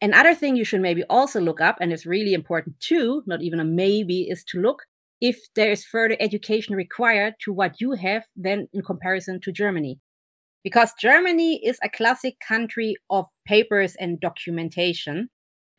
Another 0.00 0.34
thing 0.34 0.54
you 0.54 0.64
should 0.64 0.80
maybe 0.80 1.02
also 1.10 1.40
look 1.40 1.60
up, 1.60 1.76
and 1.80 1.92
it's 1.92 2.06
really 2.06 2.32
important 2.32 2.78
too, 2.78 3.22
not 3.26 3.42
even 3.42 3.58
a 3.58 3.64
maybe, 3.64 4.28
is 4.30 4.44
to 4.44 4.60
look 4.60 4.84
if 5.20 5.40
there 5.56 5.72
is 5.72 5.84
further 5.84 6.16
education 6.20 6.76
required 6.76 7.34
to 7.40 7.52
what 7.52 7.80
you 7.80 7.92
have 7.92 8.22
then 8.36 8.68
in 8.72 8.82
comparison 8.82 9.40
to 9.40 9.50
Germany 9.50 9.98
because 10.64 10.92
Germany 10.98 11.60
is 11.64 11.78
a 11.82 11.88
classic 11.88 12.34
country 12.46 12.96
of 13.10 13.26
papers 13.46 13.96
and 13.98 14.20
documentation. 14.20 15.28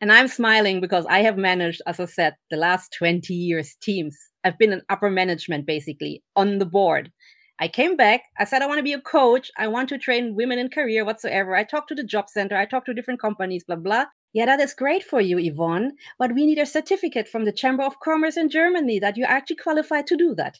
And 0.00 0.10
I'm 0.10 0.28
smiling 0.28 0.80
because 0.80 1.06
I 1.06 1.20
have 1.20 1.36
managed, 1.36 1.82
as 1.86 2.00
I 2.00 2.06
said, 2.06 2.34
the 2.50 2.56
last 2.56 2.92
20 2.98 3.32
years 3.34 3.76
teams. 3.80 4.16
I've 4.44 4.58
been 4.58 4.72
in 4.72 4.82
upper 4.88 5.10
management 5.10 5.66
basically 5.66 6.22
on 6.36 6.58
the 6.58 6.66
board. 6.66 7.12
I 7.58 7.68
came 7.68 7.96
back. 7.96 8.22
I 8.38 8.44
said, 8.44 8.62
I 8.62 8.66
want 8.66 8.78
to 8.78 8.82
be 8.84 8.94
a 8.94 9.00
coach. 9.00 9.50
I 9.58 9.68
want 9.68 9.90
to 9.90 9.98
train 9.98 10.34
women 10.34 10.58
in 10.58 10.70
career 10.70 11.04
whatsoever. 11.04 11.54
I 11.54 11.64
talked 11.64 11.88
to 11.88 11.94
the 11.94 12.04
job 12.04 12.30
center. 12.30 12.56
I 12.56 12.64
talked 12.64 12.86
to 12.86 12.94
different 12.94 13.20
companies, 13.20 13.64
blah, 13.64 13.76
blah. 13.76 14.06
Yeah, 14.32 14.46
that 14.46 14.60
is 14.60 14.72
great 14.72 15.02
for 15.02 15.20
you, 15.20 15.38
Yvonne. 15.38 15.92
But 16.18 16.34
we 16.34 16.46
need 16.46 16.58
a 16.58 16.64
certificate 16.64 17.28
from 17.28 17.44
the 17.44 17.52
Chamber 17.52 17.82
of 17.82 18.00
Commerce 18.00 18.36
in 18.38 18.48
Germany 18.48 18.98
that 19.00 19.16
you 19.18 19.24
actually 19.24 19.56
qualified 19.56 20.06
to 20.06 20.16
do 20.16 20.34
that 20.36 20.58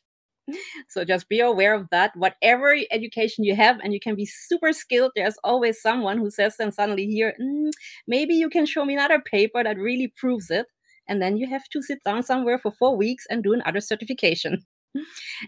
so 0.88 1.04
just 1.04 1.28
be 1.28 1.40
aware 1.40 1.74
of 1.74 1.88
that. 1.90 2.16
Whatever 2.16 2.76
education 2.90 3.44
you 3.44 3.54
have, 3.56 3.78
and 3.82 3.92
you 3.92 4.00
can 4.00 4.14
be 4.14 4.26
super 4.26 4.72
skilled, 4.72 5.12
there's 5.14 5.36
always 5.44 5.80
someone 5.80 6.18
who 6.18 6.30
says 6.30 6.56
then 6.56 6.72
suddenly 6.72 7.06
here, 7.06 7.34
mm, 7.40 7.70
maybe 8.06 8.34
you 8.34 8.48
can 8.48 8.66
show 8.66 8.84
me 8.84 8.94
another 8.94 9.20
paper 9.20 9.62
that 9.62 9.78
really 9.78 10.12
proves 10.16 10.50
it. 10.50 10.66
And 11.10 11.20
then 11.20 11.36
you 11.36 11.46
have 11.50 11.68
to 11.72 11.82
sit 11.82 12.02
down 12.04 12.22
somewhere 12.22 12.58
for 12.58 12.72
four 12.72 12.96
weeks 12.96 13.26
and 13.28 13.42
do 13.42 13.52
another 13.52 13.80
certification. 13.80 14.64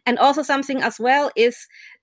and 0.07 0.19
also 0.19 0.42
something 0.42 0.83
as 0.83 1.00
well 1.00 1.31
is 1.35 1.57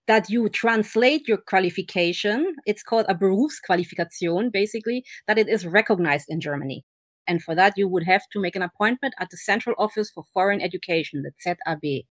that 0.07 0.29
you 0.29 0.49
translate 0.49 1.27
your 1.27 1.37
qualification. 1.37 2.55
It's 2.65 2.81
called 2.81 3.05
a 3.07 3.13
Berufsqualifikation, 3.13 4.51
basically, 4.51 5.03
that 5.27 5.37
it 5.37 5.47
is 5.47 5.67
recognized 5.67 6.25
in 6.29 6.41
Germany. 6.41 6.83
And 7.27 7.43
for 7.43 7.53
that, 7.53 7.73
you 7.77 7.87
would 7.87 8.05
have 8.05 8.23
to 8.33 8.39
make 8.39 8.55
an 8.55 8.63
appointment 8.63 9.13
at 9.19 9.29
the 9.29 9.37
Central 9.37 9.75
Office 9.77 10.09
for 10.09 10.23
Foreign 10.33 10.61
Education, 10.61 11.21
the 11.21 11.31
ZAB 11.45 12.05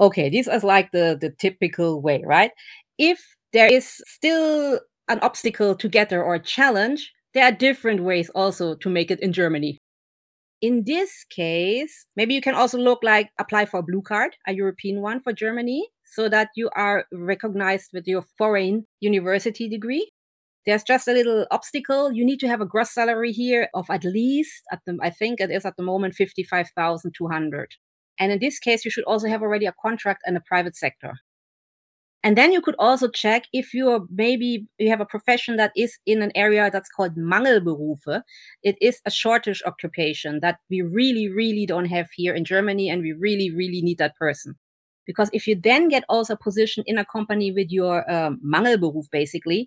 okay, 0.00 0.28
this 0.28 0.46
is 0.46 0.64
like 0.64 0.90
the, 0.92 1.18
the 1.20 1.30
typical 1.30 2.00
way, 2.00 2.22
right? 2.24 2.50
If 2.98 3.20
there 3.52 3.72
is 3.72 4.02
still 4.06 4.80
an 5.08 5.18
obstacle 5.20 5.74
to 5.74 5.88
get 5.88 6.08
there 6.08 6.22
or 6.22 6.34
a 6.34 6.42
challenge, 6.42 7.12
there 7.34 7.44
are 7.44 7.52
different 7.52 8.02
ways 8.02 8.30
also 8.34 8.74
to 8.76 8.88
make 8.88 9.10
it 9.10 9.20
in 9.20 9.32
Germany. 9.32 9.78
In 10.60 10.82
this 10.84 11.24
case, 11.30 12.06
maybe 12.16 12.34
you 12.34 12.40
can 12.40 12.54
also 12.54 12.78
look 12.78 13.00
like 13.04 13.30
apply 13.38 13.66
for 13.66 13.78
a 13.78 13.82
blue 13.82 14.02
card, 14.02 14.36
a 14.46 14.52
European 14.52 15.00
one 15.00 15.20
for 15.20 15.32
Germany, 15.32 15.88
so 16.04 16.28
that 16.28 16.48
you 16.56 16.68
are 16.74 17.04
recognized 17.12 17.90
with 17.92 18.08
your 18.08 18.24
foreign 18.36 18.84
university 19.00 19.68
degree. 19.68 20.10
There's 20.66 20.82
just 20.82 21.06
a 21.06 21.12
little 21.12 21.46
obstacle. 21.50 22.12
You 22.12 22.24
need 22.24 22.40
to 22.40 22.48
have 22.48 22.60
a 22.60 22.66
gross 22.66 22.92
salary 22.92 23.30
here 23.32 23.68
of 23.72 23.86
at 23.88 24.04
least 24.04 24.64
at 24.72 24.80
the 24.84 24.98
I 25.00 25.10
think 25.10 25.40
it 25.40 25.50
is 25.50 25.64
at 25.64 25.76
the 25.76 25.84
moment 25.84 26.14
55,200. 26.14 27.74
And 28.20 28.32
in 28.32 28.38
this 28.40 28.58
case, 28.58 28.84
you 28.84 28.90
should 28.90 29.04
also 29.04 29.28
have 29.28 29.42
already 29.42 29.66
a 29.66 29.74
contract 29.80 30.22
in 30.26 30.34
the 30.34 30.40
private 30.40 30.76
sector. 30.76 31.14
And 32.28 32.36
then 32.36 32.52
you 32.52 32.60
could 32.60 32.74
also 32.78 33.08
check 33.08 33.44
if 33.54 33.72
you're 33.72 34.04
maybe 34.10 34.66
you 34.76 34.90
have 34.90 35.00
a 35.00 35.06
profession 35.06 35.56
that 35.56 35.72
is 35.74 35.96
in 36.04 36.20
an 36.20 36.30
area 36.34 36.70
that's 36.70 36.90
called 36.90 37.16
Mangelberufe. 37.16 38.20
It 38.62 38.76
is 38.82 39.00
a 39.06 39.10
shortage 39.10 39.62
occupation 39.64 40.40
that 40.40 40.58
we 40.68 40.82
really, 40.82 41.30
really 41.30 41.64
don't 41.64 41.86
have 41.86 42.10
here 42.14 42.34
in 42.34 42.44
Germany, 42.44 42.90
and 42.90 43.00
we 43.00 43.12
really, 43.12 43.50
really 43.50 43.80
need 43.80 43.96
that 43.96 44.14
person. 44.16 44.56
Because 45.06 45.30
if 45.32 45.46
you 45.46 45.58
then 45.58 45.88
get 45.88 46.04
also 46.10 46.34
a 46.34 46.36
position 46.36 46.84
in 46.86 46.98
a 46.98 47.04
company 47.06 47.50
with 47.50 47.70
your 47.70 48.04
um, 48.12 48.38
Mangelberuf, 48.44 49.06
basically, 49.10 49.66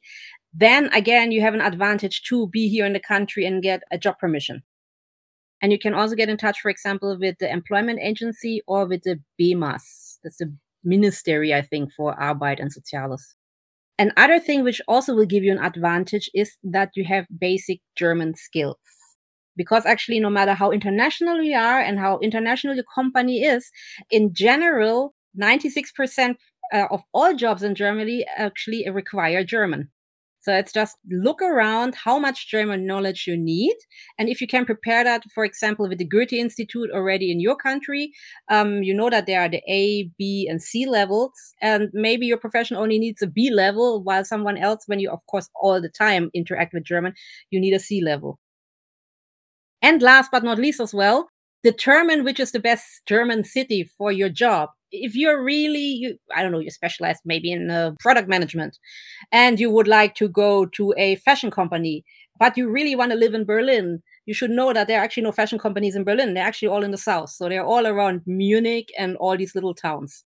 then 0.54 0.86
again, 0.94 1.32
you 1.32 1.42
have 1.42 1.56
an 1.56 1.62
advantage 1.62 2.22
to 2.26 2.48
be 2.50 2.70
here 2.70 2.86
in 2.86 2.94
the 2.94 3.00
country 3.00 3.44
and 3.44 3.64
get 3.64 3.82
a 3.92 3.98
job 3.98 4.20
permission. 4.20 4.62
And 5.64 5.72
you 5.72 5.80
can 5.80 5.96
also 5.96 6.14
get 6.14 6.30
in 6.30 6.38
touch, 6.38 6.62
for 6.62 6.70
example, 6.70 7.18
with 7.20 7.40
the 7.40 7.52
employment 7.52 7.98
agency 8.04 8.62
or 8.68 8.86
with 8.86 9.02
the 9.02 9.20
BMAS. 9.40 10.20
That's 10.24 10.38
the 10.38 10.56
Ministry, 10.84 11.54
I 11.54 11.62
think, 11.62 11.92
for 11.94 12.16
Arbeit 12.16 12.60
and 12.60 12.72
Soziales. 12.72 13.22
Another 14.00 14.40
thing 14.40 14.64
which 14.64 14.82
also 14.88 15.14
will 15.14 15.26
give 15.26 15.44
you 15.44 15.52
an 15.52 15.64
advantage 15.64 16.30
is 16.34 16.58
that 16.64 16.90
you 16.96 17.04
have 17.06 17.26
basic 17.40 17.82
German 17.96 18.36
skills. 18.36 18.78
Because 19.56 19.86
actually, 19.86 20.20
no 20.20 20.30
matter 20.30 20.54
how 20.54 20.72
international 20.72 21.42
you 21.42 21.56
are 21.56 21.80
and 21.80 22.00
how 22.00 22.18
international 22.20 22.74
your 22.74 22.86
company 22.96 23.44
is, 23.44 23.70
in 24.10 24.34
general, 24.34 25.14
96% 25.40 26.36
uh, 26.74 26.88
of 26.90 27.02
all 27.14 27.36
jobs 27.36 27.64
in 27.64 27.76
Germany 27.76 28.26
actually 28.38 28.90
require 28.90 29.44
German. 29.44 29.90
So 30.42 30.54
it's 30.54 30.74
just 30.74 30.98
look 31.10 31.42
around 31.42 31.94
how 31.96 32.18
much 32.18 32.50
German 32.50 32.88
knowledge 32.88 33.26
you 33.28 33.38
need. 33.38 33.76
And 34.18 34.28
if 34.28 34.42
you 34.42 34.48
can 34.48 34.66
prepare 34.66 35.04
that, 35.04 35.24
for 35.34 35.46
example, 35.46 35.88
with 35.88 36.00
the 36.00 36.06
Goethe 36.06 36.34
Institute 36.34 36.90
already 36.92 37.32
in 37.32 37.40
your 37.40 37.56
country, 37.56 38.12
um, 38.50 38.82
you 38.82 38.94
know 38.94 39.10
that 39.12 39.28
there 39.28 39.42
are 39.42 39.50
the 39.50 39.62
A, 39.70 40.10
B, 40.18 40.48
and 40.50 40.62
C 40.62 40.88
levels. 40.88 41.32
And 41.62 41.90
maybe 41.94 42.26
your 42.26 42.40
profession 42.40 42.76
only 42.76 42.98
needs 42.98 43.22
a 43.22 43.28
B 43.28 43.52
level, 43.52 44.04
while 44.04 44.26
someone 44.26 44.58
else, 44.58 44.84
when 44.88 45.00
you, 45.00 45.12
of 45.12 45.20
course, 45.30 45.48
all 45.62 45.80
the 45.80 45.90
time 45.90 46.32
interact 46.34 46.74
with 46.74 46.86
German, 46.86 47.14
you 47.52 47.60
need 47.60 47.74
a 47.74 47.80
C 47.80 48.02
level. 48.04 48.40
And 49.82 50.02
last 50.02 50.32
but 50.32 50.44
not 50.44 50.58
least, 50.58 50.80
as 50.80 50.94
well, 50.94 51.30
determine 51.64 52.24
which 52.24 52.40
is 52.40 52.52
the 52.52 52.60
best 52.60 52.84
German 53.06 53.44
city 53.44 53.90
for 53.98 54.12
your 54.12 54.30
job 54.30 54.70
if 54.92 55.16
you're 55.16 55.44
really 55.44 55.80
you, 55.80 56.18
i 56.36 56.42
don't 56.42 56.52
know 56.52 56.60
you're 56.60 56.72
specialized 56.72 57.22
maybe 57.26 57.52
in 57.52 57.72
uh, 57.72 57.92
product 58.00 58.28
management 58.28 58.78
and 59.32 59.60
you 59.60 59.70
would 59.70 59.88
like 59.88 60.16
to 60.16 60.28
go 60.28 60.66
to 60.66 60.94
a 60.98 61.16
fashion 61.18 61.52
company 61.52 62.04
but 62.40 62.58
you 62.58 62.70
really 62.70 62.96
want 62.96 63.12
to 63.12 63.18
live 63.18 63.34
in 63.34 63.46
berlin 63.46 64.02
you 64.26 64.34
should 64.34 64.52
know 64.52 64.72
that 64.74 64.88
there 64.88 65.00
are 65.00 65.04
actually 65.04 65.24
no 65.24 65.32
fashion 65.32 65.60
companies 65.60 65.96
in 65.96 66.04
berlin. 66.04 66.34
They're 66.34 66.46
actually 66.46 66.70
all 66.70 66.84
in 66.84 66.92
the 66.92 66.98
south. 66.98 67.32
So 67.32 67.50
they're 67.50 67.66
all 67.66 67.88
around 67.88 68.22
munich 68.26 68.90
and 68.98 69.18
all 69.18 69.36
these 69.38 69.56
little 69.56 69.74
towns. 69.74 70.24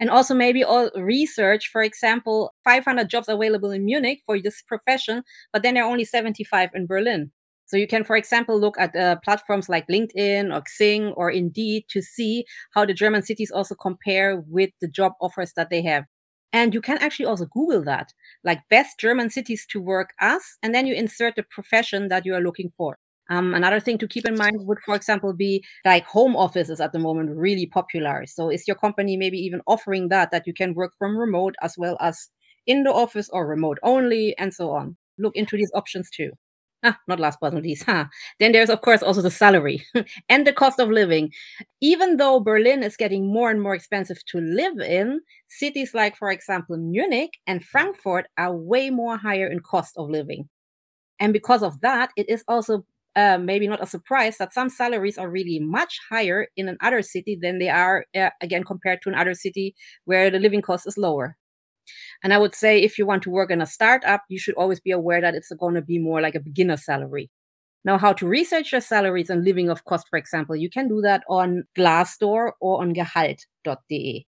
And 0.00 0.10
also 0.10 0.34
maybe 0.34 0.64
all 0.64 0.90
research 0.96 1.68
for 1.70 1.82
example 1.82 2.52
500 2.64 3.08
jobs 3.08 3.28
available 3.28 3.70
in 3.70 3.84
munich 3.84 4.22
for 4.26 4.40
this 4.40 4.60
profession 4.62 5.22
but 5.52 5.62
then 5.62 5.74
there 5.74 5.84
are 5.84 5.90
only 5.90 6.04
75 6.04 6.70
in 6.74 6.86
berlin 6.86 7.30
so 7.74 7.78
you 7.78 7.88
can, 7.88 8.04
for 8.04 8.14
example, 8.14 8.60
look 8.60 8.78
at 8.78 8.94
uh, 8.94 9.16
platforms 9.24 9.68
like 9.68 9.88
LinkedIn 9.88 10.54
or 10.54 10.62
Xing 10.62 11.12
or 11.16 11.28
Indeed 11.28 11.86
to 11.88 12.00
see 12.00 12.44
how 12.72 12.86
the 12.86 12.94
German 12.94 13.22
cities 13.22 13.50
also 13.50 13.74
compare 13.74 14.44
with 14.46 14.70
the 14.80 14.86
job 14.86 15.14
offers 15.20 15.54
that 15.56 15.70
they 15.70 15.82
have. 15.82 16.04
And 16.52 16.72
you 16.72 16.80
can 16.80 16.98
actually 16.98 17.26
also 17.26 17.46
Google 17.46 17.82
that, 17.82 18.12
like 18.44 18.60
best 18.70 19.00
German 19.00 19.28
cities 19.28 19.66
to 19.70 19.80
work 19.80 20.10
as, 20.20 20.40
and 20.62 20.72
then 20.72 20.86
you 20.86 20.94
insert 20.94 21.34
the 21.34 21.42
profession 21.42 22.06
that 22.10 22.24
you 22.24 22.32
are 22.36 22.40
looking 22.40 22.70
for. 22.76 22.96
Um, 23.28 23.54
another 23.54 23.80
thing 23.80 23.98
to 23.98 24.06
keep 24.06 24.24
in 24.24 24.36
mind 24.36 24.58
would, 24.68 24.78
for 24.86 24.94
example, 24.94 25.32
be 25.32 25.64
like 25.84 26.06
home 26.06 26.36
offices 26.36 26.80
at 26.80 26.92
the 26.92 27.00
moment 27.00 27.30
really 27.30 27.66
popular. 27.66 28.24
So 28.26 28.50
is 28.50 28.68
your 28.68 28.76
company 28.76 29.16
maybe 29.16 29.38
even 29.38 29.62
offering 29.66 30.10
that, 30.10 30.30
that 30.30 30.46
you 30.46 30.54
can 30.54 30.74
work 30.74 30.92
from 30.96 31.16
remote 31.16 31.56
as 31.60 31.74
well 31.76 31.96
as 32.00 32.28
in 32.68 32.84
the 32.84 32.92
office 32.92 33.28
or 33.32 33.48
remote 33.48 33.78
only 33.82 34.38
and 34.38 34.54
so 34.54 34.70
on? 34.70 34.96
Look 35.18 35.34
into 35.34 35.56
these 35.56 35.72
options 35.74 36.08
too. 36.08 36.30
Ah, 36.84 36.98
not 37.08 37.18
last 37.18 37.38
but 37.40 37.54
not 37.54 37.62
least. 37.62 37.84
Huh. 37.84 38.06
Then 38.38 38.52
there's, 38.52 38.68
of 38.68 38.82
course, 38.82 39.02
also 39.02 39.22
the 39.22 39.30
salary 39.30 39.84
and 40.28 40.46
the 40.46 40.52
cost 40.52 40.78
of 40.78 40.90
living. 40.90 41.32
Even 41.80 42.18
though 42.18 42.40
Berlin 42.40 42.82
is 42.82 42.96
getting 42.96 43.32
more 43.32 43.50
and 43.50 43.62
more 43.62 43.74
expensive 43.74 44.18
to 44.26 44.38
live 44.38 44.78
in, 44.80 45.20
cities 45.48 45.94
like, 45.94 46.16
for 46.16 46.30
example, 46.30 46.76
Munich 46.76 47.30
and 47.46 47.64
Frankfurt 47.64 48.26
are 48.36 48.54
way 48.54 48.90
more 48.90 49.16
higher 49.16 49.46
in 49.46 49.60
cost 49.60 49.94
of 49.96 50.10
living. 50.10 50.48
And 51.20 51.32
because 51.32 51.62
of 51.62 51.80
that, 51.82 52.10
it 52.16 52.28
is 52.30 52.44
also 52.48 52.84
uh, 53.16 53.38
maybe 53.38 53.68
not 53.68 53.82
a 53.82 53.86
surprise 53.86 54.38
that 54.38 54.54
some 54.54 54.70
salaries 54.70 55.18
are 55.18 55.30
really 55.30 55.60
much 55.60 55.98
higher 56.10 56.48
in 56.56 56.68
another 56.68 57.02
city 57.02 57.38
than 57.40 57.58
they 57.58 57.68
are, 57.70 58.06
uh, 58.16 58.30
again, 58.42 58.64
compared 58.64 59.02
to 59.02 59.10
another 59.10 59.34
city 59.34 59.74
where 60.04 60.30
the 60.30 60.40
living 60.40 60.62
cost 60.62 60.86
is 60.86 60.98
lower. 60.98 61.36
And 62.22 62.32
I 62.32 62.38
would 62.38 62.54
say 62.54 62.80
if 62.80 62.98
you 62.98 63.06
want 63.06 63.22
to 63.24 63.30
work 63.30 63.50
in 63.50 63.60
a 63.60 63.66
startup, 63.66 64.22
you 64.28 64.38
should 64.38 64.54
always 64.54 64.80
be 64.80 64.90
aware 64.90 65.20
that 65.20 65.34
it's 65.34 65.52
going 65.52 65.74
to 65.74 65.82
be 65.82 65.98
more 65.98 66.20
like 66.20 66.34
a 66.34 66.40
beginner 66.40 66.76
salary. 66.76 67.30
Now, 67.84 67.98
how 67.98 68.14
to 68.14 68.26
research 68.26 68.72
your 68.72 68.80
salaries 68.80 69.28
and 69.28 69.44
living 69.44 69.68
of 69.68 69.84
cost, 69.84 70.08
for 70.08 70.18
example, 70.18 70.56
you 70.56 70.70
can 70.70 70.88
do 70.88 71.02
that 71.02 71.22
on 71.28 71.64
Glassdoor 71.76 72.52
or 72.60 72.80
on 72.80 72.94
Gehalt.de. 72.94 74.26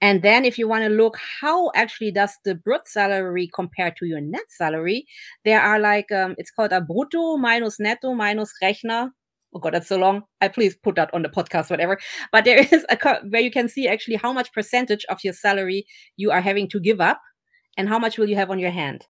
And 0.00 0.22
then 0.22 0.44
if 0.44 0.56
you 0.56 0.68
want 0.68 0.84
to 0.84 0.88
look 0.88 1.18
how 1.40 1.70
actually 1.74 2.12
does 2.12 2.32
the 2.44 2.54
brut 2.54 2.88
salary 2.88 3.50
compare 3.54 3.92
to 3.98 4.06
your 4.06 4.20
net 4.20 4.44
salary, 4.48 5.06
there 5.44 5.60
are 5.60 5.78
like, 5.78 6.10
um, 6.12 6.34
it's 6.38 6.50
called 6.50 6.72
a 6.72 6.80
brutto 6.80 7.38
minus 7.38 7.78
netto 7.78 8.14
minus 8.14 8.52
Rechner 8.62 9.10
oh 9.54 9.58
god 9.58 9.74
that's 9.74 9.88
so 9.88 9.96
long. 9.96 10.22
I 10.40 10.48
please 10.48 10.76
put 10.76 10.96
that 10.96 11.12
on 11.12 11.22
the 11.22 11.28
podcast 11.28 11.70
whatever. 11.70 11.98
But 12.32 12.44
there 12.44 12.58
is 12.72 12.84
a 12.88 13.20
where 13.28 13.40
you 13.40 13.50
can 13.50 13.68
see 13.68 13.88
actually 13.88 14.16
how 14.16 14.32
much 14.32 14.52
percentage 14.52 15.04
of 15.08 15.18
your 15.24 15.34
salary 15.34 15.86
you 16.16 16.30
are 16.30 16.40
having 16.40 16.68
to 16.70 16.80
give 16.80 17.00
up 17.00 17.20
and 17.76 17.88
how 17.88 17.98
much 17.98 18.18
will 18.18 18.28
you 18.28 18.36
have 18.36 18.50
on 18.50 18.58
your 18.58 18.70
hand. 18.70 19.06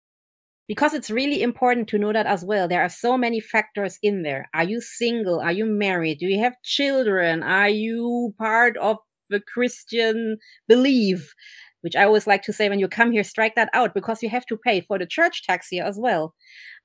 Because 0.67 0.93
it's 0.93 1.09
really 1.09 1.41
important 1.41 1.87
to 1.87 1.97
know 1.97 2.13
that 2.13 2.27
as 2.27 2.45
well. 2.45 2.67
There 2.67 2.83
are 2.83 2.89
so 2.89 3.17
many 3.17 3.39
factors 3.39 3.97
in 4.03 4.21
there. 4.21 4.47
Are 4.53 4.63
you 4.63 4.81
single? 4.81 5.39
Are 5.39 5.51
you 5.51 5.65
married? 5.65 6.19
Do 6.19 6.27
you 6.27 6.39
have 6.39 6.61
children? 6.63 7.41
Are 7.41 7.69
you 7.69 8.35
part 8.37 8.77
of 8.77 8.97
the 9.29 9.39
christian 9.39 10.37
belief? 10.67 11.33
Which 11.81 11.95
i 11.95 12.03
always 12.03 12.27
like 12.27 12.43
to 12.43 12.53
say 12.53 12.67
when 12.69 12.79
you 12.79 12.87
come 12.87 13.11
here 13.11 13.23
strike 13.23 13.55
that 13.55 13.69
out 13.73 13.93
because 13.93 14.21
you 14.21 14.29
have 14.29 14.45
to 14.47 14.57
pay 14.57 14.81
for 14.81 14.99
the 14.99 15.05
church 15.05 15.43
tax 15.43 15.69
here 15.69 15.85
as 15.85 15.97
well. 15.97 16.35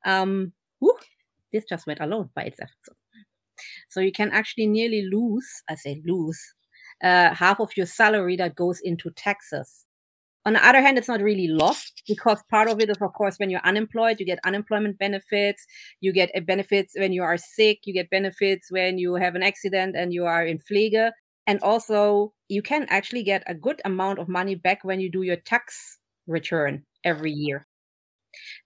Um 0.06 0.52
whew, 0.78 0.96
this 1.52 1.64
just 1.64 1.86
went 1.86 2.00
alone 2.00 2.30
by 2.34 2.42
itself. 2.42 2.70
so 2.84 2.92
so 3.88 4.00
you 4.00 4.12
can 4.12 4.30
actually 4.30 4.66
nearly 4.66 5.08
lose, 5.12 5.46
I 5.68 5.74
say 5.74 6.02
lose, 6.04 6.40
uh, 7.02 7.34
half 7.34 7.60
of 7.60 7.76
your 7.76 7.86
salary 7.86 8.36
that 8.36 8.54
goes 8.54 8.80
into 8.80 9.10
taxes. 9.10 9.84
On 10.46 10.52
the 10.52 10.66
other 10.66 10.82
hand, 10.82 10.98
it's 10.98 11.08
not 11.08 11.22
really 11.22 11.48
lost 11.48 12.02
because 12.06 12.42
part 12.50 12.68
of 12.68 12.78
it 12.78 12.90
is, 12.90 12.98
of 13.00 13.12
course, 13.14 13.38
when 13.38 13.48
you're 13.48 13.64
unemployed, 13.64 14.20
you 14.20 14.26
get 14.26 14.38
unemployment 14.44 14.98
benefits. 14.98 15.64
You 16.00 16.12
get 16.12 16.30
uh, 16.36 16.40
benefits 16.40 16.94
when 16.96 17.12
you 17.12 17.22
are 17.22 17.38
sick. 17.38 17.80
You 17.84 17.94
get 17.94 18.10
benefits 18.10 18.70
when 18.70 18.98
you 18.98 19.14
have 19.14 19.36
an 19.36 19.42
accident 19.42 19.96
and 19.96 20.12
you 20.12 20.26
are 20.26 20.44
in 20.44 20.58
Pflege. 20.58 21.12
And 21.46 21.60
also, 21.60 22.34
you 22.48 22.60
can 22.60 22.86
actually 22.90 23.22
get 23.22 23.42
a 23.46 23.54
good 23.54 23.80
amount 23.86 24.18
of 24.18 24.28
money 24.28 24.54
back 24.54 24.84
when 24.84 25.00
you 25.00 25.10
do 25.10 25.22
your 25.22 25.36
tax 25.36 25.98
return 26.26 26.84
every 27.04 27.32
year. 27.32 27.66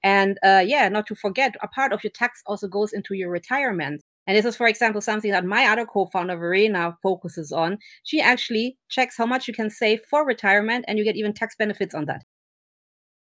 And 0.02 0.38
uh, 0.44 0.64
yeah, 0.66 0.88
not 0.88 1.06
to 1.08 1.14
forget, 1.14 1.54
a 1.62 1.68
part 1.68 1.92
of 1.92 2.02
your 2.02 2.12
tax 2.12 2.42
also 2.46 2.66
goes 2.66 2.92
into 2.92 3.14
your 3.14 3.30
retirement. 3.30 4.02
And 4.28 4.36
this 4.36 4.44
is, 4.44 4.56
for 4.56 4.68
example, 4.68 5.00
something 5.00 5.30
that 5.30 5.46
my 5.46 5.64
other 5.64 5.86
co-founder, 5.86 6.36
Verena, 6.36 6.98
focuses 7.02 7.50
on. 7.50 7.78
She 8.04 8.20
actually 8.20 8.76
checks 8.90 9.16
how 9.16 9.24
much 9.24 9.48
you 9.48 9.54
can 9.54 9.70
save 9.70 10.02
for 10.04 10.24
retirement 10.24 10.84
and 10.86 10.98
you 10.98 11.04
get 11.04 11.16
even 11.16 11.32
tax 11.32 11.56
benefits 11.56 11.94
on 11.94 12.04
that. 12.04 12.22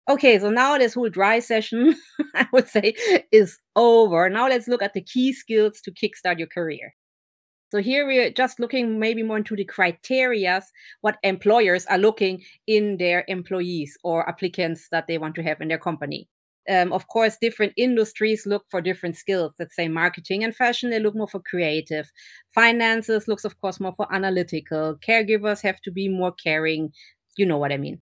Okay, 0.09 0.39
so 0.39 0.49
now 0.49 0.79
this 0.79 0.95
whole 0.95 1.11
dry 1.11 1.41
session, 1.41 1.95
I 2.35 2.47
would 2.55 2.69
say, 2.69 2.95
is 3.31 3.59
over. 3.77 4.31
Now 4.31 4.49
let's 4.49 4.67
look 4.67 4.83
at 4.83 4.95
the 4.95 5.03
key 5.03 5.35
skills 5.35 5.83
to 5.83 5.93
kickstart 5.93 6.39
your 6.39 6.49
career. 6.49 6.95
So 7.71 7.83
here 7.83 8.07
we're 8.07 8.31
just 8.31 8.59
looking 8.59 8.99
maybe 8.99 9.23
more 9.23 9.39
into 9.39 9.57
the 9.57 9.65
criteria 9.65 10.63
what 11.03 11.19
employers 11.23 11.85
are 11.87 11.99
looking 11.99 12.43
in 12.67 12.97
their 12.97 13.25
employees 13.29 13.99
or 14.05 14.27
applicants 14.27 14.89
that 14.91 15.07
they 15.07 15.19
want 15.19 15.35
to 15.35 15.43
have 15.43 15.61
in 15.61 15.69
their 15.69 15.79
company 15.79 16.29
um, 16.69 16.93
of 16.93 17.09
course, 17.09 17.37
different 17.41 17.73
industries 17.77 18.47
look 18.47 18.65
for 18.71 18.81
different 18.81 19.17
skills. 19.17 19.53
Let's 19.59 19.77
say 19.77 19.89
marketing 19.89 20.45
and 20.45 20.55
fashion, 20.55 20.91
they 20.91 20.99
look 20.99 21.15
more 21.15 21.29
for 21.29 21.41
creative. 21.41 22.11
Finances 22.55 23.29
looks, 23.29 23.45
of 23.45 23.61
course, 23.61 23.81
more 23.81 23.95
for 23.97 24.13
analytical. 24.15 24.97
Caregivers 25.07 25.63
have 25.63 25.81
to 25.83 25.91
be 25.91 26.09
more 26.09 26.33
caring. 26.33 26.93
You 27.37 27.47
know 27.47 27.59
what 27.59 27.73
I 27.73 27.77
mean. 27.77 28.01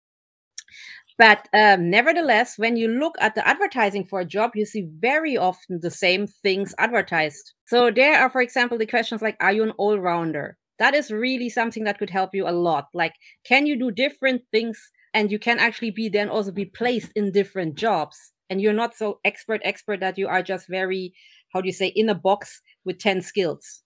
But 1.18 1.48
um, 1.54 1.90
nevertheless, 1.90 2.58
when 2.58 2.78
you 2.78 2.88
look 2.88 3.16
at 3.20 3.36
the 3.36 3.48
advertising 3.48 4.06
for 4.06 4.22
a 4.22 4.26
job, 4.26 4.52
you 4.56 4.66
see 4.66 4.88
very 5.00 5.38
often 5.38 5.80
the 5.82 5.92
same 5.92 6.26
things 6.26 6.74
advertised. 6.80 7.54
So 7.68 7.92
there 7.92 8.20
are, 8.20 8.30
for 8.30 8.42
example, 8.42 8.78
the 8.78 8.88
questions 8.88 9.22
like, 9.22 9.38
are 9.40 9.52
you 9.52 9.64
an 9.64 9.72
all 9.72 10.00
rounder? 10.00 10.58
That 10.80 10.96
is 10.96 11.12
really 11.12 11.50
something 11.50 11.84
that 11.84 12.00
could 12.00 12.10
help 12.10 12.32
you 12.34 12.48
a 12.48 12.52
lot. 12.52 12.88
Like, 12.94 13.14
can 13.44 13.68
you 13.68 13.78
do 13.78 13.92
different 13.92 14.42
things? 14.52 14.92
And 15.14 15.32
you 15.32 15.38
can 15.38 15.60
actually 15.60 15.92
be 15.92 16.10
then 16.10 16.30
also 16.30 16.52
be 16.52 16.66
placed 16.66 17.12
in 17.16 17.32
different 17.32 17.76
jobs 17.76 18.32
and 18.52 18.62
you're 18.62 18.74
not 18.74 18.96
so 18.96 19.20
expert 19.24 19.62
expert 19.64 20.02
that 20.02 20.18
you 20.18 20.28
are 20.28 20.44
just 20.44 20.68
very 20.68 21.14
how 21.54 21.62
do 21.62 21.68
you 21.68 21.74
say 21.74 21.88
in 21.88 22.10
a 22.10 22.16
box 22.16 22.62
with 22.86 23.00
10 23.00 23.22
skills. 23.22 23.84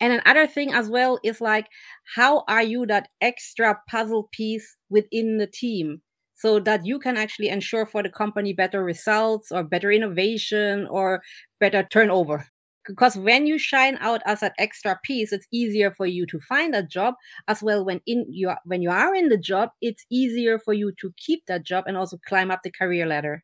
And 0.00 0.12
another 0.12 0.46
thing 0.46 0.72
as 0.72 0.88
well 0.88 1.18
is 1.24 1.40
like 1.40 1.66
how 2.14 2.44
are 2.46 2.62
you 2.62 2.86
that 2.86 3.08
extra 3.20 3.78
puzzle 3.88 4.28
piece 4.32 4.76
within 4.90 5.38
the 5.38 5.46
team 5.46 6.02
so 6.34 6.60
that 6.60 6.84
you 6.84 6.98
can 6.98 7.16
actually 7.16 7.48
ensure 7.48 7.86
for 7.86 8.02
the 8.02 8.10
company 8.10 8.52
better 8.52 8.84
results 8.84 9.50
or 9.50 9.62
better 9.64 9.90
innovation 9.90 10.86
or 10.90 11.22
better 11.58 11.82
turnover? 11.82 12.46
Because 12.86 13.16
when 13.16 13.46
you 13.46 13.58
shine 13.58 13.96
out 14.00 14.20
as 14.26 14.42
an 14.42 14.50
extra 14.58 15.00
piece 15.04 15.32
it's 15.32 15.46
easier 15.50 15.90
for 15.90 16.04
you 16.06 16.26
to 16.26 16.38
find 16.40 16.74
a 16.74 16.82
job 16.82 17.14
as 17.48 17.62
well 17.62 17.82
when 17.82 18.00
in 18.06 18.26
you 18.28 18.52
when 18.66 18.82
you 18.82 18.90
are 18.90 19.14
in 19.14 19.30
the 19.30 19.38
job 19.38 19.70
it's 19.80 20.04
easier 20.10 20.58
for 20.58 20.74
you 20.74 20.92
to 21.00 21.12
keep 21.16 21.46
that 21.46 21.64
job 21.64 21.84
and 21.86 21.96
also 21.96 22.18
climb 22.28 22.50
up 22.50 22.60
the 22.62 22.70
career 22.70 23.06
ladder 23.06 23.42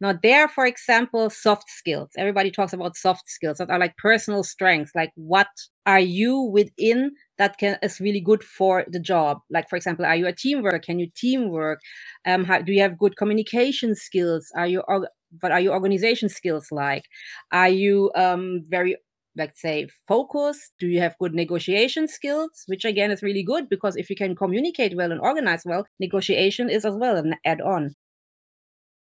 Now, 0.00 0.14
there, 0.22 0.48
for 0.48 0.66
example, 0.66 1.30
soft 1.30 1.70
skills. 1.70 2.10
Everybody 2.16 2.50
talks 2.50 2.72
about 2.72 2.96
soft 2.96 3.28
skills 3.28 3.58
that 3.58 3.70
are 3.70 3.78
like 3.78 3.96
personal 3.96 4.42
strengths. 4.44 4.92
Like, 4.94 5.10
what 5.16 5.48
are 5.86 6.00
you 6.00 6.40
within 6.40 7.12
that 7.38 7.58
can 7.58 7.78
is 7.82 8.00
really 8.00 8.20
good 8.20 8.42
for 8.42 8.84
the 8.88 9.00
job? 9.00 9.38
Like, 9.50 9.68
for 9.68 9.76
example, 9.76 10.04
are 10.04 10.16
you 10.16 10.26
a 10.26 10.32
team 10.32 10.62
worker? 10.62 10.78
Can 10.78 10.98
you 10.98 11.08
teamwork? 11.16 11.80
Um, 12.26 12.44
how, 12.44 12.62
do 12.62 12.72
you 12.72 12.80
have 12.82 12.98
good 12.98 13.16
communication 13.16 13.94
skills? 13.94 14.50
Are 14.56 14.66
you 14.66 14.82
what 15.40 15.52
are 15.52 15.60
your 15.60 15.74
organization 15.74 16.28
skills 16.28 16.68
like? 16.70 17.04
Are 17.52 17.68
you 17.68 18.10
um 18.14 18.64
very 18.68 18.96
let's 19.36 19.60
say 19.60 19.88
focused? 20.08 20.72
Do 20.78 20.86
you 20.88 21.00
have 21.00 21.18
good 21.18 21.34
negotiation 21.34 22.08
skills? 22.08 22.64
Which 22.66 22.84
again 22.84 23.10
is 23.10 23.22
really 23.22 23.42
good 23.42 23.68
because 23.68 23.96
if 23.96 24.08
you 24.10 24.16
can 24.16 24.34
communicate 24.34 24.96
well 24.96 25.12
and 25.12 25.20
organize 25.20 25.62
well, 25.64 25.86
negotiation 26.00 26.70
is 26.70 26.84
as 26.84 26.94
well 26.94 27.16
an 27.16 27.34
add-on 27.44 27.94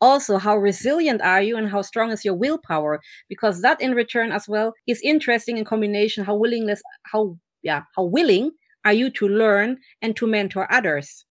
also 0.01 0.37
how 0.37 0.57
resilient 0.57 1.21
are 1.21 1.41
you 1.41 1.55
and 1.57 1.69
how 1.69 1.81
strong 1.81 2.11
is 2.11 2.25
your 2.25 2.35
willpower? 2.35 2.99
Because 3.29 3.61
that 3.61 3.81
in 3.81 3.93
return 3.93 4.31
as 4.31 4.47
well 4.47 4.73
is 4.87 5.01
interesting 5.03 5.57
in 5.57 5.65
combination 5.65 6.25
how 6.25 6.35
willingness 6.35 6.81
how 7.03 7.37
yeah 7.63 7.83
how 7.95 8.03
willing 8.03 8.51
are 8.85 8.93
you 8.93 9.09
to 9.11 9.27
learn 9.27 9.77
and 10.01 10.15
to 10.17 10.27
mentor 10.27 10.71
others. 10.71 11.25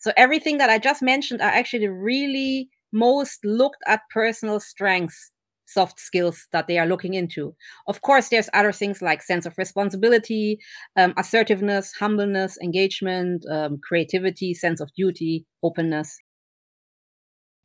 So 0.00 0.12
everything 0.16 0.58
that 0.58 0.70
i 0.70 0.78
just 0.78 1.02
mentioned 1.02 1.40
are 1.42 1.50
actually 1.50 1.88
really 1.88 2.68
most 2.92 3.44
looked 3.44 3.82
at 3.86 4.00
personal 4.12 4.60
strengths 4.60 5.30
soft 5.68 5.98
skills 5.98 6.46
that 6.52 6.68
they 6.68 6.78
are 6.78 6.86
looking 6.86 7.14
into. 7.14 7.54
Of 7.88 8.00
course 8.02 8.28
there's 8.28 8.48
other 8.54 8.72
things 8.72 9.02
like 9.02 9.22
sense 9.22 9.46
of 9.46 9.58
responsibility 9.58 10.58
um, 10.96 11.12
assertiveness 11.16 11.92
humbleness 11.92 12.56
engagement 12.62 13.44
um, 13.50 13.78
creativity 13.82 14.54
sense 14.54 14.80
of 14.80 14.90
duty 14.96 15.44
openness 15.62 16.18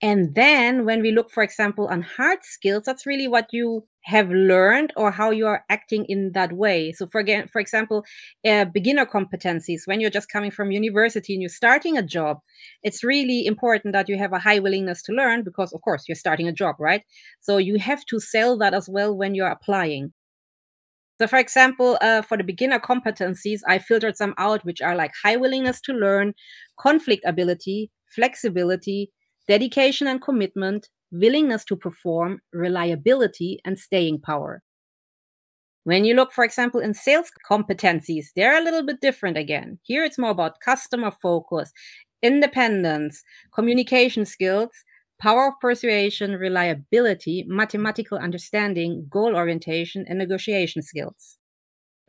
and 0.01 0.34
then 0.34 0.86
when 0.86 1.01
we 1.01 1.12
look, 1.12 1.29
for 1.29 1.43
example, 1.43 1.88
on 1.88 2.01
hard 2.01 2.39
skills, 2.43 2.84
that's 2.86 3.05
really 3.05 3.27
what 3.27 3.48
you 3.51 3.86
have 4.05 4.31
learned 4.31 4.91
or 4.98 5.12
how 5.12 5.29
you 5.29 5.46
are 5.46 5.63
acting 5.70 6.05
in 6.05 6.31
that 6.34 6.53
way. 6.53 6.91
So 6.91 7.08
for 7.08 7.24
for 7.51 7.62
example, 7.62 8.03
uh, 8.43 8.65
beginner 8.65 9.05
competencies, 9.05 9.81
when 9.86 10.01
you're 10.01 10.10
just 10.10 10.31
coming 10.31 10.50
from 10.50 10.72
university 10.72 11.34
and 11.34 11.41
you're 11.41 11.50
starting 11.50 11.98
a 11.98 12.01
job, 12.03 12.39
it's 12.81 13.03
really 13.03 13.46
important 13.46 13.93
that 13.93 14.10
you 14.10 14.17
have 14.17 14.34
a 14.34 14.39
high 14.39 14.58
willingness 14.58 15.03
to 15.03 15.13
learn 15.13 15.43
because 15.43 15.72
of 15.72 15.81
course 15.81 16.05
you're 16.08 16.15
starting 16.15 16.48
a 16.48 16.53
job, 16.53 16.77
right? 16.79 17.03
So 17.41 17.58
you 17.58 17.77
have 17.77 18.03
to 18.08 18.20
sell 18.20 18.58
that 18.58 18.74
as 18.74 18.89
well 18.89 19.15
when 19.15 19.36
you're 19.36 19.48
applying. 19.48 20.13
So, 21.20 21.27
for 21.27 21.38
example, 21.38 22.00
uh, 22.01 22.24
for 22.24 22.36
the 22.36 22.43
beginner 22.43 22.79
competencies, 22.79 23.60
I 23.67 23.77
filtered 23.77 24.17
some 24.17 24.34
out, 24.39 24.65
which 24.65 24.81
are 24.81 24.96
like 24.96 25.12
high 25.24 25.36
willingness 25.36 25.79
to 25.81 25.93
learn, 25.93 26.34
conflict 26.79 27.24
ability, 27.27 27.91
flexibility, 28.15 29.12
dedication 29.48 30.07
and 30.07 30.21
commitment, 30.21 30.89
willingness 31.12 31.65
to 31.65 31.75
perform, 31.75 32.41
reliability, 32.53 33.60
and 33.65 33.77
staying 33.77 34.21
power. 34.21 34.63
When 35.83 36.05
you 36.05 36.13
look, 36.13 36.31
for 36.31 36.43
example, 36.43 36.79
in 36.79 36.93
sales 36.93 37.31
competencies, 37.50 38.27
they're 38.36 38.57
a 38.57 38.63
little 38.63 38.86
bit 38.86 39.01
different 39.01 39.38
again. 39.38 39.79
Here 39.81 40.03
it's 40.03 40.19
more 40.19 40.29
about 40.29 40.60
customer 40.60 41.12
focus, 41.12 41.71
independence, 42.21 43.24
communication 43.53 44.25
skills, 44.25 44.69
power 45.19 45.48
of 45.48 45.53
persuasion, 45.60 46.33
reliability, 46.33 47.45
mathematical 47.48 48.17
understanding, 48.17 49.07
goal 49.10 49.36
orientation, 49.36 50.05
and 50.07 50.19
negotiation 50.19 50.83
skills. 50.83 51.38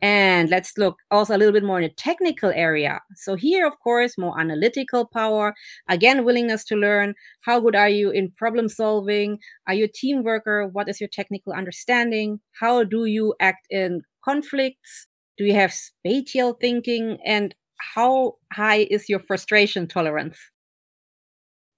And 0.03 0.49
let's 0.49 0.77
look 0.77 0.97
also 1.11 1.33
a 1.33 1.37
little 1.37 1.53
bit 1.53 1.63
more 1.63 1.79
in 1.79 1.87
the 1.87 1.95
technical 1.95 2.51
area. 2.53 2.99
So 3.15 3.35
here, 3.35 3.65
of 3.65 3.79
course, 3.81 4.17
more 4.17 4.37
analytical 4.37 5.07
power, 5.07 5.53
again, 5.87 6.25
willingness 6.25 6.65
to 6.65 6.75
learn. 6.75 7.13
How 7.45 7.61
good 7.61 7.73
are 7.73 7.87
you 7.87 8.09
in 8.09 8.31
problem 8.35 8.67
solving? 8.67 9.37
Are 9.65 9.73
you 9.73 9.85
a 9.85 9.87
team 9.87 10.23
worker? 10.23 10.67
What 10.67 10.89
is 10.89 10.99
your 10.99 11.07
technical 11.07 11.53
understanding? 11.53 12.41
How 12.59 12.83
do 12.83 13.05
you 13.05 13.33
act 13.39 13.65
in 13.69 14.01
conflicts? 14.25 15.07
Do 15.37 15.45
you 15.45 15.53
have 15.53 15.71
spatial 15.71 16.57
thinking? 16.59 17.17
And 17.25 17.55
how 17.95 18.33
high 18.51 18.87
is 18.91 19.07
your 19.07 19.21
frustration 19.21 19.87
tolerance? 19.87 20.37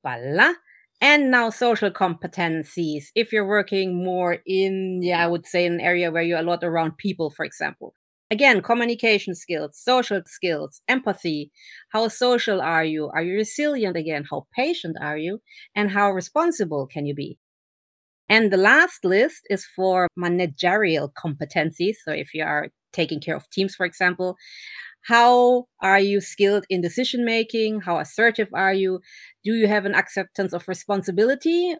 Voila. 0.03 0.53
And 0.99 1.29
now 1.29 1.51
social 1.51 1.91
competencies. 1.91 3.05
If 3.13 3.31
you're 3.31 3.47
working 3.47 4.03
more 4.03 4.39
in, 4.47 5.01
yeah, 5.03 5.23
I 5.23 5.27
would 5.27 5.45
say 5.45 5.67
an 5.67 5.79
area 5.79 6.11
where 6.11 6.23
you're 6.23 6.39
a 6.39 6.41
lot 6.41 6.63
around 6.63 6.97
people, 6.97 7.29
for 7.29 7.45
example. 7.45 7.93
Again, 8.31 8.61
communication 8.61 9.35
skills, 9.35 9.79
social 9.79 10.21
skills, 10.25 10.81
empathy. 10.87 11.51
How 11.91 12.07
social 12.07 12.59
are 12.61 12.83
you? 12.83 13.09
Are 13.13 13.21
you 13.21 13.35
resilient 13.35 13.95
again? 13.97 14.25
How 14.29 14.47
patient 14.55 14.97
are 14.99 15.17
you? 15.17 15.41
And 15.75 15.91
how 15.91 16.11
responsible 16.11 16.87
can 16.87 17.05
you 17.05 17.13
be? 17.13 17.37
And 18.29 18.51
the 18.51 18.57
last 18.57 19.05
list 19.05 19.41
is 19.49 19.65
for 19.65 20.07
managerial 20.17 21.11
competencies. 21.11 21.95
So 22.03 22.11
if 22.11 22.33
you 22.33 22.43
are 22.43 22.69
taking 22.93 23.19
care 23.19 23.35
of 23.35 23.49
teams, 23.51 23.75
for 23.75 23.85
example, 23.85 24.37
how 25.03 25.65
are 25.81 25.99
you 25.99 26.21
skilled 26.21 26.65
in 26.69 26.81
decision 26.81 27.25
making? 27.25 27.81
How 27.81 27.99
assertive 27.99 28.49
are 28.53 28.73
you? 28.73 29.01
Do 29.43 29.53
you 29.53 29.67
have 29.67 29.85
an 29.85 29.95
acceptance 29.95 30.53
of 30.53 30.67
responsibility? 30.67 31.75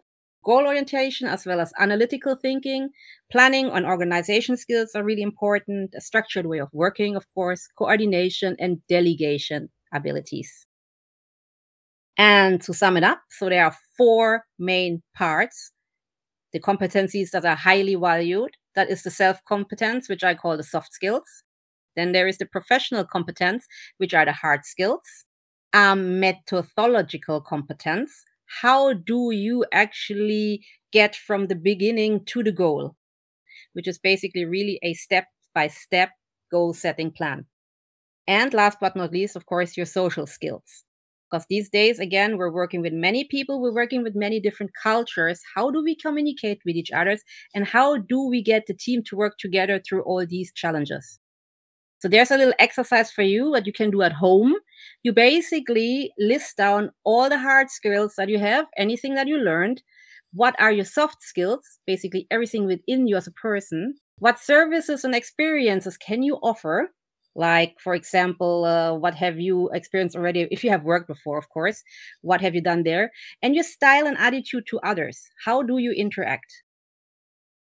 Goal 0.46 0.64
orientation 0.66 1.26
as 1.26 1.44
well 1.44 1.60
as 1.60 1.72
analytical 1.78 2.36
thinking. 2.36 2.90
Planning 3.32 3.66
and 3.70 3.84
organization 3.84 4.56
skills 4.56 4.92
are 4.94 5.02
really 5.02 5.22
important, 5.22 5.94
a 5.96 6.00
structured 6.00 6.46
way 6.46 6.60
of 6.60 6.68
working, 6.72 7.16
of 7.16 7.26
course, 7.34 7.66
coordination 7.76 8.54
and 8.60 8.78
delegation 8.88 9.68
abilities. 9.92 10.66
And 12.16 12.62
to 12.62 12.72
sum 12.72 12.96
it 12.96 13.02
up, 13.04 13.20
so 13.30 13.48
there 13.48 13.64
are 13.64 13.76
four 13.96 14.44
main 14.58 15.02
parts 15.14 15.72
the 16.52 16.60
competencies 16.60 17.30
that 17.32 17.44
are 17.44 17.56
highly 17.56 17.96
valued. 17.96 18.50
That 18.74 18.88
is 18.88 19.02
the 19.02 19.10
self 19.10 19.44
competence, 19.44 20.08
which 20.08 20.24
I 20.24 20.34
call 20.34 20.56
the 20.56 20.62
soft 20.62 20.92
skills. 20.92 21.42
Then 21.96 22.12
there 22.12 22.28
is 22.28 22.38
the 22.38 22.46
professional 22.46 23.04
competence, 23.04 23.66
which 23.98 24.14
are 24.14 24.24
the 24.24 24.32
hard 24.32 24.64
skills. 24.64 25.24
Um, 25.74 26.20
methodological 26.20 27.40
competence, 27.42 28.10
how 28.60 28.92
do 28.94 29.30
you 29.32 29.64
actually 29.72 30.64
get 30.92 31.16
from 31.16 31.46
the 31.46 31.54
beginning 31.56 32.24
to 32.26 32.42
the 32.42 32.52
goal, 32.52 32.96
which 33.74 33.88
is 33.88 33.98
basically 33.98 34.44
really 34.44 34.78
a 34.82 34.94
step 34.94 35.26
by 35.54 35.68
step 35.68 36.10
goal 36.50 36.72
setting 36.74 37.10
plan. 37.10 37.46
And 38.26 38.52
last 38.54 38.78
but 38.80 38.96
not 38.96 39.12
least, 39.12 39.36
of 39.36 39.46
course, 39.46 39.76
your 39.76 39.86
social 39.86 40.26
skills. 40.26 40.84
Because 41.30 41.46
these 41.48 41.68
days, 41.68 41.98
again, 41.98 42.36
we're 42.36 42.52
working 42.52 42.82
with 42.82 42.92
many 42.92 43.24
people, 43.24 43.60
we're 43.60 43.74
working 43.74 44.02
with 44.02 44.14
many 44.14 44.40
different 44.40 44.72
cultures. 44.80 45.40
How 45.54 45.70
do 45.70 45.82
we 45.82 45.96
communicate 45.96 46.60
with 46.64 46.76
each 46.76 46.92
other? 46.92 47.18
And 47.54 47.66
how 47.66 47.98
do 47.98 48.28
we 48.28 48.42
get 48.42 48.66
the 48.66 48.74
team 48.74 49.02
to 49.06 49.16
work 49.16 49.34
together 49.38 49.80
through 49.80 50.02
all 50.02 50.24
these 50.24 50.52
challenges? 50.52 51.18
So 51.98 52.08
there's 52.08 52.30
a 52.30 52.36
little 52.36 52.54
exercise 52.58 53.10
for 53.10 53.22
you 53.22 53.52
that 53.52 53.66
you 53.66 53.72
can 53.72 53.90
do 53.90 54.02
at 54.02 54.12
home. 54.12 54.54
You 55.02 55.12
basically 55.12 56.12
list 56.18 56.56
down 56.56 56.90
all 57.04 57.28
the 57.28 57.38
hard 57.38 57.70
skills 57.70 58.14
that 58.16 58.28
you 58.28 58.38
have, 58.38 58.66
anything 58.76 59.14
that 59.14 59.28
you 59.28 59.38
learned. 59.38 59.82
What 60.32 60.54
are 60.60 60.72
your 60.72 60.84
soft 60.84 61.22
skills? 61.22 61.78
Basically, 61.86 62.26
everything 62.30 62.66
within 62.66 63.06
you 63.06 63.16
as 63.16 63.26
a 63.26 63.32
person. 63.32 63.94
What 64.18 64.38
services 64.38 65.04
and 65.04 65.14
experiences 65.14 65.96
can 65.96 66.22
you 66.22 66.36
offer? 66.42 66.90
Like, 67.34 67.76
for 67.80 67.94
example, 67.94 68.64
uh, 68.64 68.94
what 68.94 69.14
have 69.14 69.38
you 69.38 69.68
experienced 69.72 70.16
already? 70.16 70.48
If 70.50 70.64
you 70.64 70.70
have 70.70 70.84
worked 70.84 71.06
before, 71.06 71.38
of 71.38 71.48
course, 71.50 71.82
what 72.22 72.40
have 72.40 72.54
you 72.54 72.62
done 72.62 72.82
there? 72.82 73.12
And 73.42 73.54
your 73.54 73.64
style 73.64 74.06
and 74.06 74.16
attitude 74.18 74.64
to 74.68 74.80
others. 74.80 75.28
How 75.44 75.62
do 75.62 75.76
you 75.78 75.92
interact? 75.92 76.62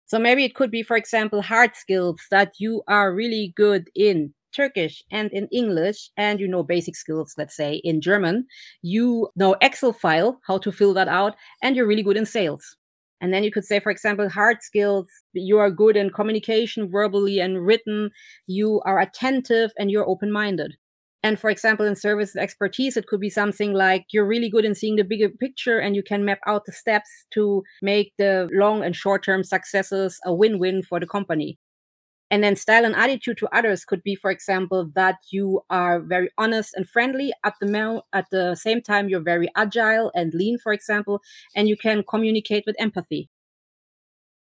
So 0.06 0.18
maybe 0.18 0.44
it 0.44 0.54
could 0.54 0.70
be, 0.70 0.82
for 0.82 0.96
example, 0.96 1.42
hard 1.42 1.74
skills 1.76 2.20
that 2.30 2.54
you 2.58 2.82
are 2.88 3.14
really 3.14 3.52
good 3.56 3.90
in 3.94 4.32
Turkish 4.54 5.04
and 5.10 5.30
in 5.32 5.48
English, 5.52 6.10
and 6.16 6.40
you 6.40 6.48
know 6.48 6.62
basic 6.62 6.96
skills, 6.96 7.34
let's 7.36 7.54
say 7.56 7.74
in 7.84 8.00
German. 8.00 8.46
You 8.82 9.28
know 9.36 9.56
Excel 9.60 9.92
file, 9.92 10.40
how 10.46 10.58
to 10.58 10.72
fill 10.72 10.94
that 10.94 11.08
out, 11.08 11.36
and 11.62 11.76
you're 11.76 11.86
really 11.86 12.02
good 12.02 12.16
in 12.16 12.26
sales. 12.26 12.76
And 13.20 13.32
then 13.32 13.44
you 13.44 13.50
could 13.50 13.64
say, 13.64 13.80
for 13.80 13.90
example, 13.90 14.28
hard 14.28 14.62
skills, 14.62 15.08
you 15.32 15.58
are 15.58 15.70
good 15.70 15.96
in 15.96 16.10
communication, 16.10 16.90
verbally 16.90 17.40
and 17.40 17.64
written, 17.64 18.10
you 18.46 18.80
are 18.84 19.00
attentive, 19.00 19.72
and 19.78 19.90
you're 19.90 20.08
open 20.08 20.30
minded. 20.30 20.76
And 21.22 21.40
for 21.40 21.50
example, 21.50 21.86
in 21.86 21.96
service 21.96 22.36
expertise, 22.36 22.96
it 22.96 23.06
could 23.08 23.20
be 23.20 23.30
something 23.30 23.72
like 23.72 24.06
you're 24.12 24.26
really 24.26 24.48
good 24.48 24.64
in 24.64 24.74
seeing 24.74 24.96
the 24.96 25.02
bigger 25.04 25.28
picture 25.28 25.78
and 25.78 25.96
you 25.96 26.02
can 26.02 26.24
map 26.24 26.38
out 26.46 26.64
the 26.66 26.72
steps 26.72 27.10
to 27.32 27.64
make 27.82 28.12
the 28.18 28.48
long 28.52 28.84
and 28.84 28.94
short 28.94 29.24
term 29.24 29.42
successes 29.42 30.20
a 30.24 30.32
win 30.32 30.58
win 30.58 30.82
for 30.82 31.00
the 31.00 31.06
company. 31.06 31.58
And 32.30 32.42
then 32.42 32.56
style 32.56 32.84
and 32.84 32.94
attitude 32.96 33.38
to 33.38 33.48
others 33.52 33.84
could 33.84 34.02
be, 34.02 34.16
for 34.16 34.30
example, 34.30 34.90
that 34.94 35.18
you 35.30 35.62
are 35.70 36.00
very 36.00 36.30
honest 36.38 36.74
and 36.74 36.88
friendly 36.88 37.32
at 37.44 37.54
the 37.60 38.02
at 38.12 38.26
the 38.30 38.54
same 38.56 38.82
time 38.82 39.08
you're 39.08 39.20
very 39.20 39.48
agile 39.56 40.10
and 40.14 40.34
lean, 40.34 40.58
for 40.58 40.72
example, 40.72 41.20
and 41.54 41.68
you 41.68 41.76
can 41.76 42.02
communicate 42.08 42.64
with 42.66 42.76
empathy. 42.80 43.30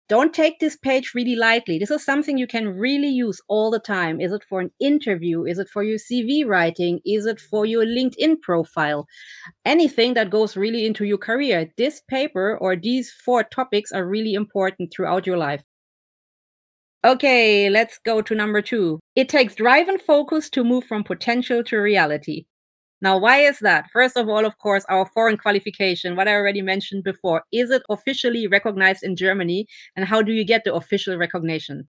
Don't 0.09 0.33
take 0.33 0.59
this 0.59 0.77
page 0.77 1.13
really 1.15 1.37
lightly. 1.37 1.79
This 1.79 1.91
is 1.91 2.05
something 2.05 2.39
you 2.39 2.47
can 2.47 2.69
really 2.69 3.09
use 3.09 3.41
all 3.49 3.71
the 3.71 3.79
time. 3.79 4.21
Is 4.21 4.33
it 4.33 4.43
for 4.49 4.61
an 4.61 4.71
interview? 4.81 5.45
Is 5.45 5.59
it 5.59 5.69
for 5.69 5.83
your 5.83 5.99
CV 5.99 6.47
writing? 6.47 7.01
Is 7.05 7.27
it 7.27 7.39
for 7.39 7.67
your 7.67 7.85
LinkedIn 7.85 8.41
profile? 8.41 9.07
Anything 9.67 10.15
that 10.15 10.31
goes 10.31 10.57
really 10.57 10.87
into 10.87 11.05
your 11.05 11.19
career. 11.19 11.71
This 11.77 12.01
paper 12.09 12.57
or 12.59 12.75
these 12.75 13.13
four 13.25 13.45
topics 13.45 13.93
are 13.93 14.07
really 14.07 14.33
important 14.33 14.93
throughout 14.93 15.27
your 15.27 15.37
life. 15.37 15.63
Okay, 17.05 17.71
let's 17.71 17.99
go 17.99 18.23
to 18.23 18.35
number 18.35 18.63
two. 18.63 18.99
It 19.15 19.29
takes 19.29 19.55
drive 19.55 19.89
and 19.89 20.01
focus 20.01 20.51
to 20.51 20.65
move 20.65 20.85
from 20.85 21.05
potential 21.05 21.63
to 21.65 21.77
reality. 21.77 22.47
Now, 23.01 23.17
why 23.17 23.39
is 23.39 23.61
that? 23.61 23.87
First 23.93 24.17
of 24.17 24.29
all, 24.29 24.45
of 24.45 24.59
course, 24.59 24.85
our 24.89 25.07
foreign 25.07 25.37
qualification, 25.37 26.17
what 26.17 26.27
I 26.27 26.35
already 26.35 26.63
mentioned 26.63 27.05
before. 27.05 27.45
Is 27.53 27.71
it 27.71 27.83
officially 27.89 28.49
recognized 28.49 29.05
in 29.05 29.15
Germany? 29.15 29.67
And 29.97 30.05
how 30.05 30.21
do 30.21 30.33
you 30.33 30.45
get 30.45 30.65
the 30.65 30.75
official 30.75 31.17
recognition? 31.17 31.89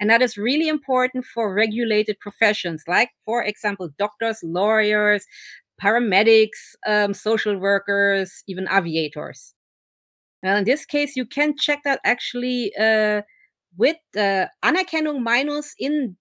And 0.00 0.10
that 0.10 0.22
is 0.22 0.36
really 0.36 0.68
important 0.68 1.24
for 1.24 1.52
regulated 1.52 2.18
professions, 2.20 2.84
like, 2.86 3.10
for 3.24 3.42
example, 3.42 3.88
doctors, 3.98 4.38
lawyers, 4.42 5.24
paramedics, 5.80 6.74
um, 6.86 7.14
social 7.14 7.56
workers, 7.56 8.42
even 8.46 8.68
aviators. 8.70 9.54
Well, 10.42 10.56
in 10.56 10.64
this 10.64 10.84
case, 10.84 11.16
you 11.16 11.26
can 11.26 11.56
check 11.56 11.80
that 11.84 12.00
actually 12.04 12.72
uh, 12.78 13.22
with 13.76 13.96
uh, 14.16 14.46
Anerkennung 14.64 15.22
minus 15.22 15.74
in 15.78 16.16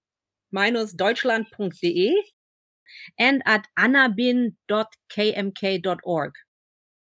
minus 0.52 0.94
deutschland.de 0.94 2.16
and 3.20 3.44
at 3.46 3.68
anabin.kmk.org. 3.78 6.32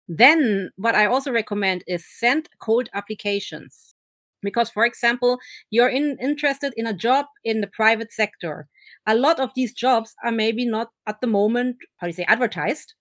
Then, 0.08 0.72
what 0.78 0.96
I 0.96 1.06
also 1.06 1.32
recommend 1.32 1.84
is 1.86 2.06
send 2.08 2.48
cold 2.60 2.88
applications. 2.94 3.94
Because, 4.42 4.70
for 4.70 4.86
example, 4.86 5.40
you're 5.72 5.90
in, 5.90 6.18
interested 6.22 6.74
in 6.78 6.88
a 6.88 6.94
job 6.94 7.26
in 7.44 7.60
the 7.60 7.68
private 7.68 8.14
sector. 8.14 8.68
A 9.08 9.16
lot 9.16 9.40
of 9.40 9.50
these 9.56 9.74
jobs 9.74 10.14
are 10.24 10.32
maybe 10.32 10.66
not 10.66 10.90
at 11.08 11.20
the 11.22 11.28
moment, 11.28 11.78
how 11.98 12.08
do 12.08 12.10
you 12.10 12.14
say, 12.14 12.26
advertised. 12.28 12.94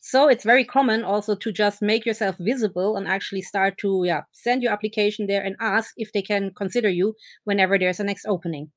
So 0.00 0.28
it's 0.28 0.44
very 0.44 0.64
common 0.64 1.02
also 1.02 1.34
to 1.34 1.50
just 1.50 1.82
make 1.82 2.04
yourself 2.04 2.36
visible 2.38 2.96
and 2.96 3.08
actually 3.08 3.42
start 3.42 3.78
to 3.78 4.02
yeah, 4.04 4.22
send 4.32 4.62
your 4.62 4.72
application 4.72 5.26
there 5.26 5.42
and 5.42 5.56
ask 5.60 5.94
if 5.96 6.12
they 6.12 6.22
can 6.22 6.52
consider 6.54 6.90
you 6.90 7.14
whenever 7.44 7.78
there's 7.78 8.00
a 8.00 8.04
next 8.04 8.26
opening. 8.26 8.70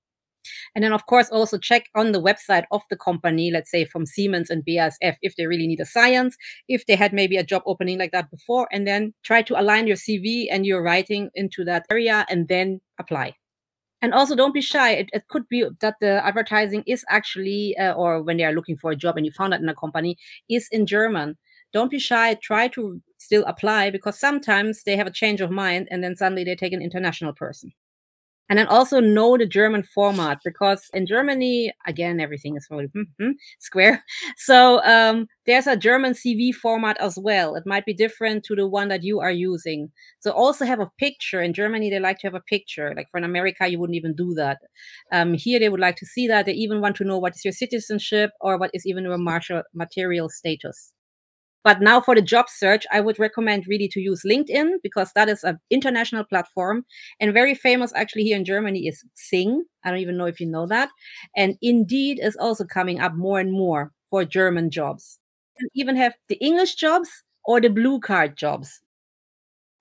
And 0.76 0.84
then, 0.84 0.94
of 0.94 1.06
course, 1.06 1.30
also 1.30 1.58
check 1.58 1.90
on 1.96 2.12
the 2.12 2.22
website 2.22 2.66
of 2.72 2.82
the 2.90 2.96
company, 2.96 3.52
let's 3.52 3.72
say 3.72 3.86
from 3.86 4.06
Siemens 4.06 4.50
and 4.50 4.64
BASF, 4.66 5.16
if 5.22 5.36
they 5.36 5.48
really 5.48 5.68
need 5.68 5.80
a 5.80 5.86
science, 5.86 6.36
if 6.68 6.86
they 6.86 6.96
had 6.96 7.14
maybe 7.14 7.38
a 7.38 7.44
job 7.44 7.64
opening 7.66 7.98
like 7.98 8.12
that 8.12 8.32
before, 8.32 8.68
and 8.72 8.88
then 8.88 9.14
try 9.24 9.42
to 9.42 9.60
align 9.60 9.88
your 9.88 9.98
CV 9.98 10.48
and 10.50 10.66
your 10.66 10.84
writing 10.84 11.30
into 11.36 11.64
that 11.66 11.86
area 11.90 12.26
and 12.30 12.48
then 12.48 12.82
apply. 13.00 13.34
And 14.02 14.14
also, 14.14 14.36
don't 14.36 14.54
be 14.54 14.62
shy. 14.62 14.92
It, 14.92 15.10
it 15.12 15.28
could 15.28 15.50
be 15.50 15.66
that 15.82 15.96
the 16.00 16.24
advertising 16.26 16.84
is 16.86 17.04
actually, 17.10 17.76
uh, 17.78 17.94
or 17.94 18.22
when 18.22 18.38
they 18.38 18.44
are 18.44 18.54
looking 18.54 18.78
for 18.78 18.92
a 18.92 18.96
job 18.96 19.18
and 19.18 19.26
you 19.26 19.32
found 19.32 19.54
that 19.54 19.62
in 19.62 19.70
a 19.70 19.76
company, 19.76 20.18
is 20.50 20.68
in 20.72 20.86
German. 20.86 21.36
Don't 21.74 21.90
be 21.90 22.00
shy. 22.00 22.36
Try 22.36 22.68
to 22.70 23.02
still 23.18 23.44
apply 23.46 23.90
because 23.90 24.20
sometimes 24.20 24.84
they 24.84 24.96
have 24.96 25.08
a 25.08 25.12
change 25.12 25.42
of 25.42 25.50
mind 25.50 25.88
and 25.90 26.04
then 26.04 26.16
suddenly 26.16 26.44
they 26.44 26.56
take 26.56 26.74
an 26.74 26.82
international 26.82 27.34
person 27.34 27.74
and 28.50 28.58
then 28.58 28.68
also 28.68 29.00
know 29.00 29.38
the 29.38 29.46
German 29.46 29.84
format 29.84 30.40
because 30.44 30.88
in 30.94 31.06
Germany, 31.06 31.74
again, 31.86 32.20
everything 32.20 32.56
is 32.56 32.68
really 32.70 32.88
mm-hmm, 32.88 33.32
square. 33.60 34.04
So 34.38 34.82
um, 34.84 35.28
there's 35.46 35.68
a 35.68 35.76
German 35.76 36.14
CV 36.14 36.54
format 36.54 36.98
as 37.00 37.18
well. 37.18 37.56
It 37.56 37.64
might 37.66 37.86
be 37.86 37.94
different 37.94 38.44
to 38.46 38.56
the 38.56 38.68
one 38.68 38.88
that 38.90 39.04
you 39.04 39.20
are 39.20 39.32
using. 39.32 39.92
So 40.20 40.32
also 40.32 40.66
have 40.66 40.80
a 40.80 40.92
picture. 40.98 41.42
In 41.42 41.54
Germany, 41.54 41.90
they 41.90 42.00
like 42.00 42.20
to 42.20 42.28
have 42.28 42.36
a 42.36 42.42
picture. 42.42 42.94
Like 42.96 43.08
for 43.12 43.18
in 43.18 43.24
America, 43.24 43.68
you 43.68 43.80
wouldn't 43.80 43.98
even 43.98 44.16
do 44.16 44.34
that. 44.36 44.60
Um, 45.12 45.34
here, 45.34 45.60
they 45.60 45.70
would 45.70 45.80
like 45.80 45.98
to 45.98 46.06
see 46.06 46.28
that. 46.28 46.46
They 46.46 46.54
even 46.54 46.82
want 46.82 46.96
to 46.98 47.04
know 47.04 47.18
what 47.18 47.36
is 47.36 47.44
your 47.44 47.52
citizenship 47.54 48.32
or 48.42 48.58
what 48.58 48.72
is 48.74 48.86
even 48.86 49.04
your 49.04 49.18
martial 49.18 49.64
material 49.74 50.30
status. 50.30 50.94
But 51.68 51.82
now 51.82 52.00
for 52.00 52.16
the 52.16 52.22
job 52.22 52.46
search, 52.48 52.86
I 52.94 53.02
would 53.02 53.20
recommend 53.20 53.68
really 53.68 53.90
to 53.90 54.00
use 54.00 54.22
LinkedIn 54.26 54.76
because 54.82 55.12
that 55.16 55.28
is 55.28 55.44
an 55.44 55.60
international 55.70 56.24
platform 56.24 56.86
and 57.20 57.34
very 57.34 57.54
famous 57.54 57.92
actually 57.94 58.24
here 58.24 58.38
in 58.38 58.46
Germany 58.46 58.88
is 58.88 59.04
Xing. 59.18 59.64
I 59.84 59.90
don't 59.90 60.00
even 60.00 60.16
know 60.16 60.28
if 60.28 60.40
you 60.40 60.48
know 60.48 60.66
that. 60.68 60.88
And 61.36 61.58
Indeed 61.62 62.22
is 62.24 62.38
also 62.38 62.64
coming 62.64 63.02
up 63.02 63.16
more 63.16 63.42
and 63.42 63.52
more 63.52 63.92
for 64.10 64.24
German 64.24 64.72
jobs. 64.72 65.20
You 65.60 65.68
even 65.74 65.98
have 65.98 66.14
the 66.30 66.36
English 66.36 66.76
jobs 66.76 67.10
or 67.44 67.60
the 67.60 67.68
blue 67.70 68.00
card 68.00 68.38
jobs. 68.38 68.80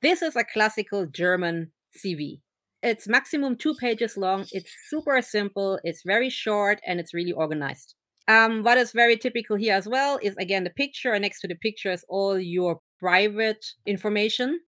This 0.02 0.22
is 0.22 0.34
a 0.34 0.42
classical 0.42 1.06
German 1.06 1.70
CV. 1.96 2.40
It's 2.82 3.06
maximum 3.06 3.54
two 3.54 3.74
pages 3.74 4.16
long. 4.16 4.46
It's 4.50 4.72
super 4.88 5.22
simple. 5.22 5.78
It's 5.84 6.02
very 6.04 6.30
short 6.30 6.80
and 6.84 6.98
it's 6.98 7.14
really 7.14 7.30
organized. 7.30 7.94
Um, 8.28 8.64
what 8.64 8.76
is 8.78 8.92
very 8.92 9.16
typical 9.16 9.56
here 9.56 9.74
as 9.74 9.86
well 9.88 10.18
is 10.20 10.36
again 10.36 10.64
the 10.64 10.70
picture, 10.70 11.12
and 11.12 11.22
next 11.22 11.40
to 11.40 11.48
the 11.48 11.54
picture 11.54 11.92
is 11.92 12.04
all 12.08 12.38
your 12.38 12.80
private 12.98 13.64
information. 13.86 14.60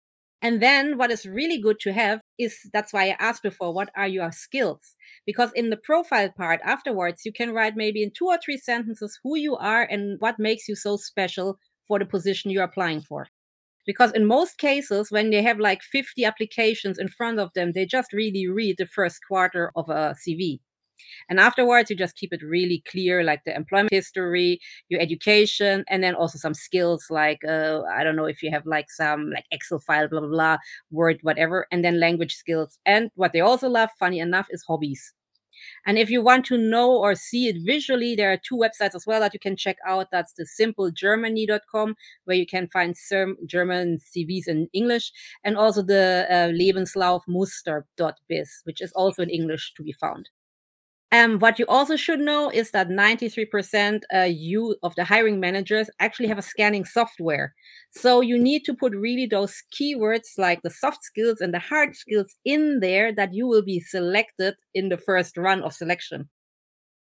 And 0.42 0.62
then 0.62 0.98
what 1.00 1.10
is 1.10 1.26
really 1.26 1.60
good 1.60 1.80
to 1.80 1.94
have 1.94 2.22
is 2.38 2.60
that's 2.72 2.94
why 2.94 3.06
I 3.10 3.18
asked 3.20 3.42
before, 3.42 3.74
what 3.74 3.90
are 3.96 4.08
your 4.08 4.32
skills? 4.32 4.96
Because 5.26 5.52
in 5.54 5.72
the 5.72 5.78
profile 5.78 6.30
part 6.30 6.62
afterwards, 6.64 7.26
you 7.26 7.34
can 7.34 7.54
write 7.54 7.76
maybe 7.76 8.04
in 8.04 8.12
two 8.16 8.28
or 8.28 8.38
three 8.38 8.58
sentences 8.58 9.20
who 9.24 9.36
you 9.36 9.56
are 9.56 9.82
and 9.84 10.20
what 10.20 10.38
makes 10.38 10.68
you 10.68 10.76
so 10.76 10.96
special 10.96 11.58
for 11.88 11.98
the 11.98 12.06
position 12.06 12.52
you're 12.52 12.64
applying 12.64 13.02
for. 13.02 13.28
Because 13.88 14.12
in 14.12 14.28
most 14.28 14.60
cases, 14.60 15.10
when 15.10 15.32
they 15.32 15.42
have 15.42 15.60
like 15.60 15.82
50 15.82 16.24
applications 16.26 17.00
in 17.00 17.08
front 17.08 17.40
of 17.40 17.52
them, 17.56 17.72
they 17.72 17.86
just 17.86 18.14
really 18.14 18.48
read 18.48 18.76
the 18.78 18.86
first 18.86 19.20
quarter 19.28 19.72
of 19.76 19.90
a 19.90 20.16
CV. 20.28 20.60
And 21.30 21.40
afterwards, 21.40 21.90
you 21.90 21.96
just 21.96 22.16
keep 22.16 22.34
it 22.34 22.42
really 22.44 22.84
clear, 22.90 23.24
like 23.24 23.44
the 23.46 23.56
employment 23.56 23.92
history, 23.92 24.60
your 24.90 25.02
education, 25.02 25.84
and 25.90 26.04
then 26.04 26.16
also 26.16 26.38
some 26.38 26.54
skills 26.54 27.06
like, 27.10 27.40
uh, 27.48 27.82
I 27.84 28.04
don't 28.04 28.16
know 28.16 28.26
if 28.26 28.44
you 28.44 28.52
have 28.52 28.66
like 28.66 28.90
some 28.90 29.32
like 29.32 29.46
Excel 29.52 29.80
file, 29.80 30.08
blah, 30.08 30.20
blah, 30.20 30.30
blah, 30.30 30.58
Word, 30.92 31.20
whatever, 31.22 31.68
and 31.72 31.84
then 31.84 32.00
language 32.00 32.36
skills. 32.36 32.80
And 32.86 33.10
what 33.16 33.34
they 33.34 33.42
also 33.42 33.70
love, 33.70 33.90
funny 34.00 34.20
enough, 34.20 34.48
is 34.50 34.64
hobbies. 34.68 35.14
And 35.86 35.98
if 35.98 36.10
you 36.10 36.22
want 36.22 36.46
to 36.48 36.58
know 36.58 36.92
or 36.92 37.16
see 37.16 37.48
it 37.48 37.58
visually, 37.66 38.16
there 38.16 38.32
are 38.32 38.38
two 38.38 38.56
websites 38.56 38.96
as 38.96 39.06
well 39.06 39.20
that 39.22 39.34
you 39.34 39.40
can 39.40 39.56
check 39.56 39.78
out. 39.86 40.08
That's 40.12 40.34
the 40.34 40.48
simplegermany.com, 40.60 41.96
where 42.26 42.38
you 42.38 42.46
can 42.46 42.68
find 42.68 42.96
some 42.96 43.38
German 43.46 43.98
CVs 43.98 44.48
in 44.48 44.68
English, 44.74 45.12
and 45.44 45.58
also 45.58 45.82
the 45.82 46.28
uh, 46.30 46.50
Lebenslaufmuster.biz, 46.50 48.62
which 48.64 48.82
is 48.82 48.92
also 48.94 49.24
in 49.24 49.30
English 49.30 49.74
to 49.76 49.84
be 49.84 49.94
found. 49.94 50.30
Um, 51.14 51.40
what 51.40 51.58
you 51.58 51.66
also 51.68 51.96
should 51.96 52.20
know 52.20 52.50
is 52.50 52.72
that 52.72 52.90
93% 52.90 54.02
uh, 54.14 54.22
you 54.24 54.76
of 54.84 54.94
the 54.96 55.06
hiring 55.06 55.40
managers 55.40 55.90
actually 56.02 56.28
have 56.28 56.38
a 56.38 56.42
scanning 56.42 56.84
software. 56.84 57.54
So 57.92 58.20
you 58.20 58.38
need 58.38 58.66
to 58.66 58.74
put 58.74 58.94
really 58.94 59.26
those 59.26 59.64
keywords 59.74 60.38
like 60.38 60.62
the 60.64 60.70
soft 60.70 61.06
skills 61.06 61.40
and 61.40 61.54
the 61.54 61.60
hard 61.60 61.96
skills 61.96 62.36
in 62.44 62.82
there 62.82 63.14
that 63.14 63.34
you 63.34 63.48
will 63.48 63.64
be 63.64 63.80
selected 63.80 64.56
in 64.74 64.90
the 64.90 64.98
first 64.98 65.38
run 65.38 65.64
of 65.64 65.74
selection. 65.74 66.30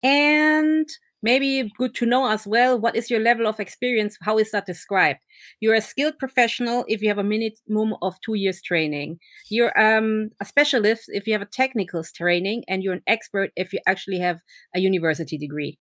And 0.02 0.88
maybe 1.22 1.72
good 1.78 1.94
to 1.96 2.06
know 2.06 2.28
as 2.28 2.46
well 2.46 2.78
what 2.78 2.96
is 2.96 3.10
your 3.10 3.20
level 3.20 3.46
of 3.46 3.60
experience? 3.60 4.16
How 4.22 4.38
is 4.38 4.50
that 4.50 4.66
described? 4.66 5.20
You're 5.60 5.74
a 5.74 5.80
skilled 5.80 6.18
professional 6.18 6.84
if 6.88 7.02
you 7.02 7.08
have 7.08 7.18
a 7.18 7.24
minimum 7.24 7.96
of 8.02 8.20
two 8.20 8.34
years 8.34 8.60
training. 8.62 9.18
You're 9.50 9.78
um, 9.80 10.30
a 10.40 10.44
specialist 10.44 11.04
if 11.08 11.26
you 11.26 11.32
have 11.34 11.42
a 11.42 11.46
technical 11.46 12.02
training 12.04 12.64
and 12.68 12.82
you're 12.82 12.94
an 12.94 13.02
expert 13.06 13.50
if 13.56 13.72
you 13.72 13.80
actually 13.86 14.18
have 14.18 14.38
a 14.74 14.80
university 14.80 15.38
degree. 15.38 15.78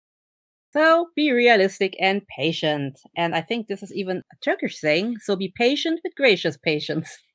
So 0.72 1.08
be 1.16 1.32
realistic 1.32 1.96
and 2.00 2.22
patient. 2.28 3.00
And 3.16 3.34
i 3.34 3.40
think 3.40 3.66
this 3.66 3.82
is 3.82 3.92
even 3.94 4.18
a 4.18 4.36
turkish 4.44 4.78
saying 4.78 5.16
so 5.20 5.36
be 5.36 5.52
patient 5.56 6.00
with 6.04 6.14
gracious 6.16 6.56
patience. 6.56 7.10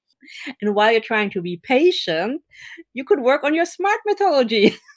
And 0.60 0.74
while 0.74 0.92
you're 0.92 1.02
trying 1.02 1.30
to 1.32 1.42
be 1.42 1.62
patient 1.64 2.42
you 2.94 3.04
could 3.04 3.20
work 3.20 3.44
on 3.44 3.54
your 3.54 3.66
smart 3.66 4.00
methodology 4.08 4.76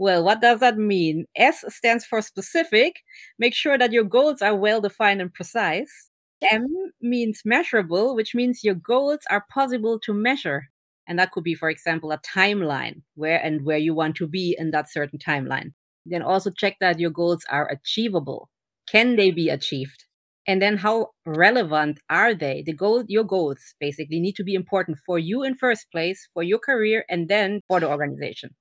Well, 0.00 0.24
what 0.24 0.40
does 0.40 0.60
that 0.60 0.78
mean? 0.78 1.26
S 1.36 1.62
stands 1.68 2.06
for 2.06 2.22
specific. 2.22 3.02
Make 3.38 3.54
sure 3.54 3.76
that 3.76 3.92
your 3.92 4.04
goals 4.04 4.40
are 4.40 4.56
well 4.56 4.80
defined 4.80 5.20
and 5.20 5.32
precise. 5.32 6.10
M 6.50 6.66
means 7.02 7.42
measurable, 7.44 8.16
which 8.16 8.34
means 8.34 8.64
your 8.64 8.74
goals 8.74 9.20
are 9.30 9.44
possible 9.52 10.00
to 10.00 10.14
measure. 10.14 10.68
And 11.06 11.18
that 11.18 11.32
could 11.32 11.44
be, 11.44 11.54
for 11.54 11.68
example, 11.68 12.12
a 12.12 12.18
timeline 12.18 13.02
where 13.14 13.38
and 13.44 13.62
where 13.64 13.76
you 13.76 13.94
want 13.94 14.16
to 14.16 14.26
be 14.26 14.56
in 14.58 14.70
that 14.70 14.90
certain 14.90 15.18
timeline. 15.18 15.74
Then 16.06 16.22
also 16.22 16.50
check 16.50 16.78
that 16.80 16.98
your 16.98 17.10
goals 17.10 17.44
are 17.50 17.68
achievable. 17.70 18.48
Can 18.88 19.16
they 19.16 19.30
be 19.30 19.50
achieved? 19.50 20.06
And 20.48 20.62
then 20.62 20.78
how 20.78 21.10
relevant 21.26 22.00
are 22.08 22.34
they? 22.34 22.62
The 22.64 22.72
goal, 22.72 23.04
your 23.06 23.24
goals 23.24 23.74
basically 23.78 24.18
need 24.20 24.36
to 24.36 24.44
be 24.44 24.54
important 24.54 24.96
for 25.04 25.18
you 25.18 25.42
in 25.42 25.56
first 25.56 25.90
place, 25.92 26.26
for 26.32 26.42
your 26.42 26.58
career, 26.58 27.04
and 27.10 27.28
then 27.28 27.60
for 27.68 27.80
the 27.80 27.88
organization 27.90 28.56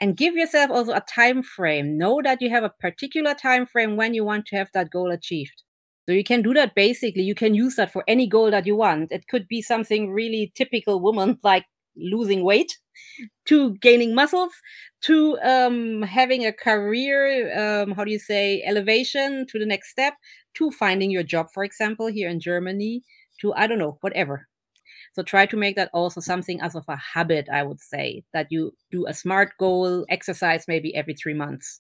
and 0.00 0.16
give 0.16 0.34
yourself 0.34 0.70
also 0.70 0.92
a 0.92 1.04
time 1.14 1.42
frame. 1.42 1.98
Know 1.98 2.20
that 2.22 2.40
you 2.40 2.50
have 2.50 2.64
a 2.64 2.72
particular 2.80 3.34
time 3.34 3.66
frame 3.66 3.96
when 3.96 4.14
you 4.14 4.24
want 4.24 4.46
to 4.46 4.56
have 4.56 4.68
that 4.74 4.90
goal 4.90 5.10
achieved. 5.10 5.62
So 6.06 6.12
you 6.12 6.24
can 6.24 6.42
do 6.42 6.52
that 6.54 6.74
basically. 6.74 7.22
You 7.22 7.34
can 7.34 7.54
use 7.54 7.76
that 7.76 7.92
for 7.92 8.04
any 8.08 8.26
goal 8.26 8.50
that 8.50 8.66
you 8.66 8.76
want. 8.76 9.12
It 9.12 9.28
could 9.28 9.46
be 9.48 9.62
something 9.62 10.10
really 10.10 10.52
typical 10.54 11.00
woman 11.00 11.38
like 11.44 11.64
losing 11.96 12.42
weight 12.42 12.78
to 13.46 13.74
gaining 13.76 14.14
muscles 14.14 14.52
to 15.02 15.38
um, 15.42 16.02
having 16.02 16.46
a 16.46 16.52
career 16.52 17.52
um, 17.58 17.92
how 17.92 18.04
do 18.04 18.10
you 18.10 18.18
say 18.18 18.62
elevation 18.64 19.46
to 19.48 19.58
the 19.58 19.66
next 19.66 19.90
step 19.90 20.14
to 20.54 20.70
finding 20.70 21.10
your 21.10 21.22
job 21.22 21.48
for 21.52 21.64
example 21.64 22.06
here 22.06 22.28
in 22.28 22.40
germany 22.40 23.02
to 23.40 23.52
i 23.54 23.66
don't 23.66 23.78
know 23.78 23.98
whatever 24.00 24.48
so 25.12 25.22
try 25.22 25.46
to 25.46 25.56
make 25.56 25.76
that 25.76 25.90
also 25.92 26.20
something 26.20 26.60
as 26.60 26.74
of 26.74 26.84
a 26.88 26.96
habit 26.96 27.48
i 27.52 27.62
would 27.62 27.80
say 27.80 28.22
that 28.32 28.46
you 28.50 28.72
do 28.90 29.06
a 29.06 29.14
smart 29.14 29.52
goal 29.58 30.04
exercise 30.08 30.64
maybe 30.68 30.94
every 30.94 31.14
three 31.14 31.34
months 31.34 31.80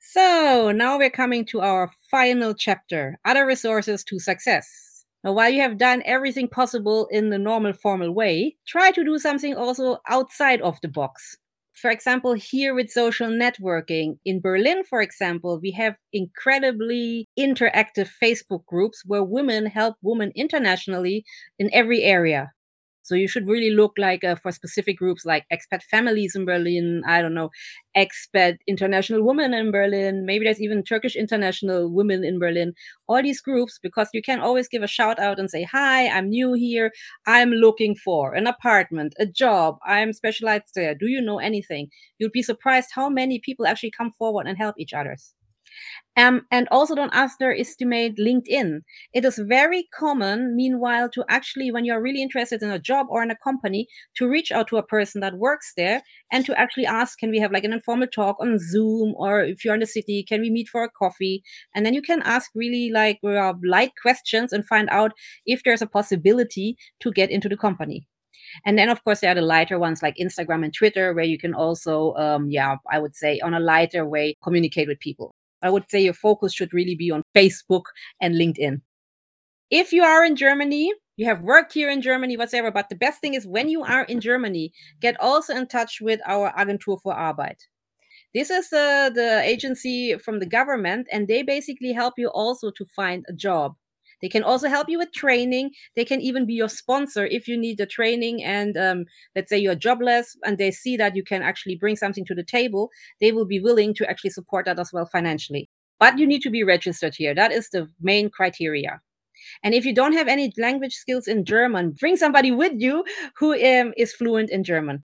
so 0.00 0.72
now 0.74 0.98
we're 0.98 1.10
coming 1.10 1.44
to 1.44 1.60
our 1.60 1.90
final 2.10 2.54
chapter 2.54 3.18
other 3.24 3.46
resources 3.46 4.04
to 4.04 4.18
success 4.18 4.92
now, 5.24 5.32
while 5.34 5.50
you 5.50 5.60
have 5.60 5.78
done 5.78 6.02
everything 6.04 6.48
possible 6.48 7.06
in 7.10 7.30
the 7.30 7.38
normal 7.38 7.72
formal 7.72 8.12
way, 8.12 8.56
try 8.66 8.90
to 8.90 9.04
do 9.04 9.18
something 9.18 9.54
also 9.54 9.98
outside 10.08 10.60
of 10.62 10.80
the 10.82 10.88
box. 10.88 11.36
For 11.74 11.90
example, 11.90 12.34
here 12.34 12.74
with 12.74 12.90
social 12.90 13.28
networking 13.28 14.18
in 14.24 14.40
Berlin, 14.40 14.84
for 14.84 15.00
example, 15.00 15.58
we 15.60 15.72
have 15.72 15.96
incredibly 16.12 17.28
interactive 17.38 18.10
Facebook 18.22 18.64
groups 18.66 19.02
where 19.04 19.24
women 19.24 19.66
help 19.66 19.96
women 20.02 20.32
internationally 20.34 21.24
in 21.58 21.70
every 21.72 22.02
area. 22.02 22.52
So 23.02 23.14
you 23.14 23.28
should 23.28 23.48
really 23.48 23.70
look 23.70 23.92
like 23.98 24.24
uh, 24.24 24.36
for 24.36 24.52
specific 24.52 24.96
groups 24.98 25.24
like 25.24 25.44
expat 25.52 25.82
families 25.82 26.34
in 26.36 26.44
Berlin. 26.44 27.02
I 27.06 27.20
don't 27.22 27.34
know, 27.34 27.50
expat 27.96 28.58
international 28.66 29.22
women 29.24 29.54
in 29.54 29.70
Berlin. 29.70 30.24
Maybe 30.26 30.44
there's 30.44 30.60
even 30.60 30.82
Turkish 30.82 31.16
international 31.16 31.88
women 31.92 32.24
in 32.24 32.38
Berlin. 32.38 32.74
All 33.08 33.22
these 33.22 33.40
groups, 33.40 33.78
because 33.82 34.08
you 34.12 34.22
can 34.22 34.40
always 34.40 34.68
give 34.68 34.82
a 34.82 34.86
shout 34.86 35.18
out 35.18 35.38
and 35.38 35.50
say, 35.50 35.62
"Hi, 35.64 36.08
I'm 36.08 36.28
new 36.28 36.52
here. 36.54 36.92
I'm 37.26 37.50
looking 37.50 37.94
for 37.94 38.34
an 38.34 38.46
apartment, 38.46 39.14
a 39.18 39.26
job. 39.26 39.78
I'm 39.84 40.12
specialized 40.12 40.74
there. 40.74 40.94
Do 40.94 41.06
you 41.08 41.20
know 41.20 41.38
anything?" 41.38 41.88
You'd 42.18 42.32
be 42.32 42.42
surprised 42.42 42.90
how 42.94 43.08
many 43.08 43.38
people 43.38 43.66
actually 43.66 43.90
come 43.92 44.12
forward 44.12 44.46
and 44.46 44.56
help 44.58 44.76
each 44.78 44.92
others. 44.94 45.34
Um, 46.14 46.42
and 46.50 46.68
also 46.70 46.94
don't 46.94 47.14
underestimate 47.14 48.18
LinkedIn. 48.18 48.80
It 49.14 49.24
is 49.24 49.38
very 49.38 49.88
common, 49.98 50.54
meanwhile, 50.54 51.08
to 51.08 51.24
actually, 51.30 51.72
when 51.72 51.86
you're 51.86 52.02
really 52.02 52.20
interested 52.20 52.62
in 52.62 52.70
a 52.70 52.78
job 52.78 53.06
or 53.08 53.22
in 53.22 53.30
a 53.30 53.36
company, 53.36 53.88
to 54.16 54.28
reach 54.28 54.52
out 54.52 54.68
to 54.68 54.76
a 54.76 54.82
person 54.82 55.22
that 55.22 55.38
works 55.38 55.72
there 55.74 56.02
and 56.30 56.44
to 56.44 56.58
actually 56.60 56.84
ask, 56.84 57.18
can 57.18 57.30
we 57.30 57.38
have 57.38 57.50
like 57.50 57.64
an 57.64 57.72
informal 57.72 58.08
talk 58.08 58.36
on 58.40 58.58
Zoom? 58.58 59.14
Or 59.16 59.42
if 59.42 59.64
you're 59.64 59.72
in 59.72 59.80
the 59.80 59.86
city, 59.86 60.22
can 60.22 60.42
we 60.42 60.50
meet 60.50 60.68
for 60.68 60.84
a 60.84 60.90
coffee? 60.90 61.42
And 61.74 61.86
then 61.86 61.94
you 61.94 62.02
can 62.02 62.20
ask 62.22 62.50
really 62.54 62.90
like 62.90 63.18
uh, 63.24 63.54
light 63.64 63.92
questions 64.02 64.52
and 64.52 64.66
find 64.66 64.90
out 64.90 65.12
if 65.46 65.62
there's 65.62 65.82
a 65.82 65.86
possibility 65.86 66.76
to 67.00 67.10
get 67.10 67.30
into 67.30 67.48
the 67.48 67.56
company. 67.56 68.06
And 68.66 68.76
then, 68.76 68.90
of 68.90 69.02
course, 69.02 69.20
there 69.20 69.32
are 69.32 69.34
the 69.34 69.40
lighter 69.40 69.78
ones 69.78 70.02
like 70.02 70.16
Instagram 70.16 70.62
and 70.62 70.74
Twitter, 70.74 71.14
where 71.14 71.24
you 71.24 71.38
can 71.38 71.54
also, 71.54 72.12
um, 72.16 72.50
yeah, 72.50 72.76
I 72.90 72.98
would 72.98 73.16
say 73.16 73.40
on 73.40 73.54
a 73.54 73.60
lighter 73.60 74.04
way, 74.04 74.36
communicate 74.42 74.88
with 74.88 75.00
people. 75.00 75.34
I 75.62 75.70
would 75.70 75.90
say 75.90 76.00
your 76.00 76.14
focus 76.14 76.52
should 76.52 76.72
really 76.72 76.94
be 76.94 77.10
on 77.10 77.22
Facebook 77.34 77.84
and 78.20 78.34
LinkedIn. 78.34 78.80
If 79.70 79.92
you 79.92 80.04
are 80.04 80.24
in 80.24 80.36
Germany, 80.36 80.92
you 81.16 81.26
have 81.26 81.42
worked 81.42 81.72
here 81.72 81.90
in 81.90 82.02
Germany, 82.02 82.36
whatever, 82.36 82.70
but 82.70 82.88
the 82.88 82.94
best 82.94 83.20
thing 83.20 83.34
is 83.34 83.46
when 83.46 83.68
you 83.68 83.82
are 83.82 84.04
in 84.04 84.20
Germany, 84.20 84.72
get 85.00 85.18
also 85.20 85.54
in 85.54 85.66
touch 85.66 86.00
with 86.00 86.20
our 86.26 86.52
Agentur 86.52 86.98
für 87.02 87.14
Arbeit. 87.14 87.66
This 88.34 88.50
is 88.50 88.72
uh, 88.72 89.10
the 89.10 89.42
agency 89.44 90.16
from 90.16 90.40
the 90.40 90.46
government, 90.46 91.06
and 91.12 91.28
they 91.28 91.42
basically 91.42 91.92
help 91.92 92.14
you 92.16 92.28
also 92.28 92.70
to 92.70 92.86
find 92.86 93.26
a 93.28 93.32
job. 93.32 93.74
They 94.22 94.28
can 94.28 94.44
also 94.44 94.68
help 94.68 94.88
you 94.88 94.98
with 94.98 95.12
training. 95.12 95.72
They 95.96 96.04
can 96.04 96.20
even 96.20 96.46
be 96.46 96.54
your 96.54 96.68
sponsor 96.68 97.26
if 97.26 97.48
you 97.48 97.58
need 97.58 97.78
the 97.78 97.86
training 97.86 98.42
and 98.44 98.76
um, 98.76 99.04
let's 99.34 99.50
say 99.50 99.58
you're 99.58 99.74
jobless 99.74 100.36
and 100.44 100.56
they 100.56 100.70
see 100.70 100.96
that 100.96 101.16
you 101.16 101.24
can 101.24 101.42
actually 101.42 101.76
bring 101.76 101.96
something 101.96 102.24
to 102.26 102.34
the 102.34 102.44
table. 102.44 102.90
They 103.20 103.32
will 103.32 103.46
be 103.46 103.60
willing 103.60 103.94
to 103.94 104.08
actually 104.08 104.30
support 104.30 104.64
that 104.66 104.78
as 104.78 104.92
well 104.92 105.06
financially. 105.06 105.68
But 105.98 106.18
you 106.18 106.26
need 106.26 106.42
to 106.42 106.50
be 106.50 106.62
registered 106.62 107.14
here. 107.16 107.34
That 107.34 107.52
is 107.52 107.68
the 107.70 107.88
main 108.00 108.30
criteria. 108.30 109.00
And 109.64 109.74
if 109.74 109.84
you 109.84 109.94
don't 109.94 110.12
have 110.12 110.28
any 110.28 110.52
language 110.56 110.94
skills 110.94 111.26
in 111.26 111.44
German, 111.44 111.96
bring 111.98 112.16
somebody 112.16 112.52
with 112.52 112.72
you 112.76 113.04
who 113.36 113.54
um, 113.54 113.92
is 113.96 114.12
fluent 114.12 114.50
in 114.50 114.62
German. 114.62 115.04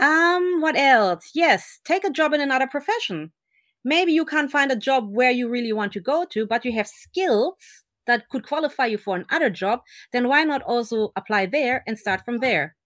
Um, 0.00 0.60
what 0.60 0.76
else? 0.76 1.30
Yes, 1.34 1.78
take 1.84 2.04
a 2.04 2.10
job 2.10 2.32
in 2.32 2.40
another 2.40 2.66
profession. 2.66 3.32
Maybe 3.84 4.12
you 4.12 4.24
can't 4.24 4.50
find 4.50 4.72
a 4.72 4.76
job 4.76 5.08
where 5.10 5.30
you 5.30 5.48
really 5.48 5.72
want 5.72 5.92
to 5.92 6.00
go 6.00 6.26
to, 6.30 6.46
but 6.46 6.64
you 6.64 6.72
have 6.72 6.88
skills 6.88 7.54
that 8.10 8.28
could 8.28 8.46
qualify 8.46 8.86
you 8.86 8.98
for 8.98 9.16
another 9.16 9.50
job, 9.50 9.80
then 10.12 10.26
why 10.28 10.42
not 10.42 10.62
also 10.62 11.12
apply 11.14 11.46
there 11.46 11.84
and 11.86 11.96
start 11.96 12.24
from 12.24 12.38
there? 12.38 12.76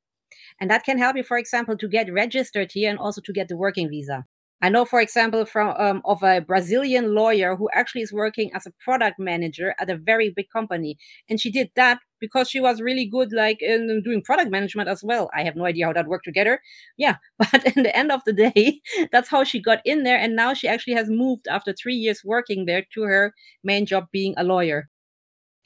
And 0.61 0.71
that 0.71 0.85
can 0.85 0.99
help 0.99 1.17
you, 1.17 1.23
for 1.23 1.39
example, 1.39 1.77
to 1.79 1.89
get 1.89 2.13
registered 2.13 2.73
here 2.73 2.91
and 2.91 2.99
also 2.99 3.21
to 3.23 3.33
get 3.33 3.49
the 3.49 3.57
working 3.57 3.89
visa. 3.89 4.25
I 4.63 4.69
know, 4.71 4.85
for 4.85 5.01
example, 5.01 5.45
from 5.45 5.75
um, 5.79 6.01
of 6.05 6.23
a 6.23 6.41
Brazilian 6.41 7.15
lawyer 7.15 7.57
who 7.57 7.69
actually 7.75 8.03
is 8.03 8.13
working 8.13 8.51
as 8.55 8.67
a 8.67 8.73
product 8.83 9.19
manager 9.19 9.75
at 9.79 9.91
a 9.91 9.97
very 9.97 10.31
big 10.31 10.49
company, 10.51 10.97
and 11.29 11.39
she 11.41 11.51
did 11.51 11.71
that 11.77 11.99
because 12.21 12.49
she 12.49 12.61
was 12.61 12.81
really 12.81 13.05
good, 13.05 13.31
like 13.33 13.61
in 13.61 14.03
doing 14.03 14.23
product 14.23 14.51
management 14.51 14.89
as 14.89 15.03
well. 15.05 15.29
I 15.37 15.43
have 15.43 15.57
no 15.57 15.67
idea 15.67 15.87
how 15.87 15.93
that 15.93 16.07
worked 16.07 16.25
together. 16.25 16.61
Yeah, 16.97 17.17
but 17.39 17.77
in 17.77 17.83
the 17.83 17.95
end 17.95 18.11
of 18.11 18.23
the 18.25 18.33
day, 18.33 18.81
that's 19.13 19.29
how 19.29 19.45
she 19.45 19.61
got 19.61 19.81
in 19.85 20.03
there, 20.03 20.19
and 20.19 20.35
now 20.35 20.55
she 20.55 20.69
actually 20.69 20.95
has 20.95 21.11
moved 21.11 21.47
after 21.49 21.75
three 21.75 21.97
years 21.97 22.23
working 22.25 22.65
there 22.65 22.87
to 22.95 23.03
her 23.03 23.35
main 23.63 23.85
job 23.85 24.07
being 24.13 24.35
a 24.39 24.45
lawyer. 24.45 24.89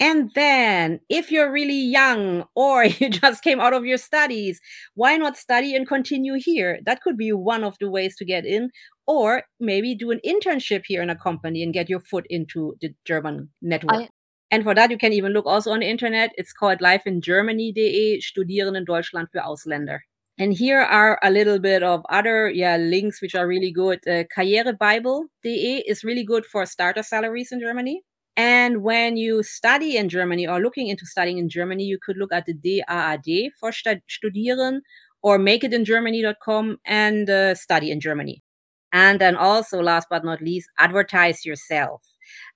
And 0.00 0.30
then, 0.34 1.00
if 1.08 1.32
you're 1.32 1.50
really 1.50 1.80
young 1.80 2.44
or 2.54 2.84
you 2.98 3.11
just 3.11 3.42
came 3.42 3.61
out 3.61 3.74
of 3.74 3.84
your 3.84 3.98
studies, 3.98 4.61
why 4.94 5.16
not 5.16 5.37
study 5.37 5.74
and 5.74 5.87
continue 5.87 6.34
here? 6.38 6.78
That 6.87 7.02
could 7.02 7.16
be 7.16 7.32
one 7.32 7.64
of 7.64 7.76
the 7.80 7.90
ways 7.90 8.16
to 8.16 8.24
get 8.24 8.46
in. 8.46 8.70
Or 9.06 9.44
maybe 9.58 9.94
do 9.94 10.11
an 10.11 10.20
internship 10.24 10.82
here 10.87 11.02
in 11.02 11.08
a 11.08 11.16
company 11.16 11.62
and 11.62 11.72
get 11.72 11.88
your 11.88 12.00
foot 12.00 12.26
into 12.28 12.76
the 12.82 12.90
German 13.06 13.48
network. 13.62 14.02
I 14.02 14.08
and 14.50 14.62
for 14.62 14.74
that, 14.74 14.90
you 14.90 14.98
can 14.98 15.12
even 15.12 15.32
look 15.32 15.46
also 15.46 15.72
on 15.72 15.80
the 15.80 15.88
internet. 15.88 16.32
It's 16.37 16.52
called 16.52 16.78
lifeingermany.de, 16.78 18.20
Studieren 18.20 18.76
in 18.76 18.84
Deutschland 18.84 19.28
für 19.30 19.44
Ausländer. 19.44 20.00
And 20.38 20.52
here 20.52 20.80
are 20.80 21.18
a 21.22 21.30
little 21.30 21.58
bit 21.58 21.82
of 21.82 22.06
other 22.08 22.48
yeah 22.48 22.76
links 22.76 23.20
which 23.20 23.34
are 23.34 23.46
really 23.46 23.72
good. 23.72 23.98
Uh, 24.06 24.24
Karrierebibel.de 24.34 25.84
is 25.87 26.04
really 26.04 26.24
good 26.24 26.46
for 26.46 26.64
starter 26.64 27.02
salaries 27.02 27.50
in 27.50 27.61
Germany. 27.61 28.02
And 28.38 28.85
when 28.85 29.16
you 29.16 29.42
study 29.42 29.96
in 29.96 30.09
Germany 30.09 30.46
or 30.46 30.61
looking 30.61 30.87
into 30.87 31.05
studying 31.05 31.38
in 31.38 31.48
Germany, 31.48 31.83
you 31.83 31.98
could 32.01 32.16
look 32.16 32.33
at 32.33 32.46
the 32.46 32.55
DAAD 32.55 33.51
for 33.59 33.72
Studieren 33.72 34.79
or 35.22 35.40
makeitingermany.com 35.40 36.79
and 36.87 37.29
uh, 37.29 37.57
study 37.57 37.90
in 37.90 37.98
Germany. 37.98 38.40
And 38.92 39.20
then 39.20 39.35
also, 39.35 39.83
last 39.83 40.07
but 40.09 40.24
not 40.24 40.40
least, 40.40 40.68
advertise 40.79 41.44
yourself. 41.44 42.01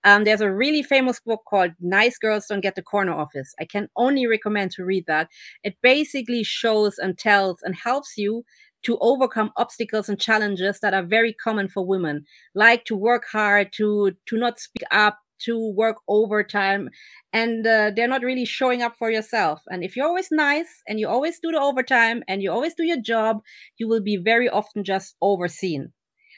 Um, 0.05 0.23
there's 0.23 0.40
a 0.40 0.53
really 0.53 0.85
famous 0.85 1.18
book 1.18 1.40
called 1.49 1.73
Nice 1.81 2.16
Girls 2.16 2.47
Don't 2.47 2.61
Get 2.61 2.77
the 2.77 2.83
Corner 2.83 3.12
Office. 3.12 3.53
I 3.61 3.64
can 3.64 3.88
only 3.97 4.29
recommend 4.29 4.71
to 4.73 4.85
read 4.85 5.07
that. 5.09 5.29
It 5.64 5.75
basically 5.83 6.45
shows 6.45 6.97
and 6.97 7.18
tells 7.18 7.59
and 7.62 7.75
helps 7.75 8.16
you 8.16 8.45
to 8.85 8.99
overcome 9.01 9.51
obstacles 9.57 10.09
and 10.09 10.18
challenges 10.21 10.81
that 10.81 10.95
are 10.95 11.05
very 11.05 11.33
common 11.33 11.68
for 11.68 11.85
women, 11.85 12.25
like 12.55 12.85
to 12.85 12.97
work 12.97 13.25
hard, 13.31 13.73
to 13.75 14.12
to 14.27 14.37
not 14.37 14.59
speak 14.59 14.85
up, 14.90 15.18
to 15.44 15.72
work 15.76 15.96
overtime 16.09 16.88
and 17.33 17.66
uh, 17.66 17.90
they're 17.94 18.09
not 18.09 18.22
really 18.22 18.44
showing 18.44 18.83
up 18.83 18.96
for 18.96 19.11
yourself. 19.11 19.61
And 19.68 19.83
if 19.83 19.96
you're 19.96 20.07
always 20.07 20.28
nice 20.31 20.83
and 20.87 21.00
you 21.00 21.09
always 21.09 21.38
do 21.40 21.50
the 21.50 21.61
overtime 21.61 22.22
and 22.28 22.42
you 22.42 22.50
always 22.50 22.74
do 22.74 22.85
your 22.85 23.00
job 23.00 23.40
you 23.78 23.88
will 23.88 24.02
be 24.02 24.16
very 24.16 24.48
often 24.48 24.85
just 24.85 25.16
overseen. 25.20 25.92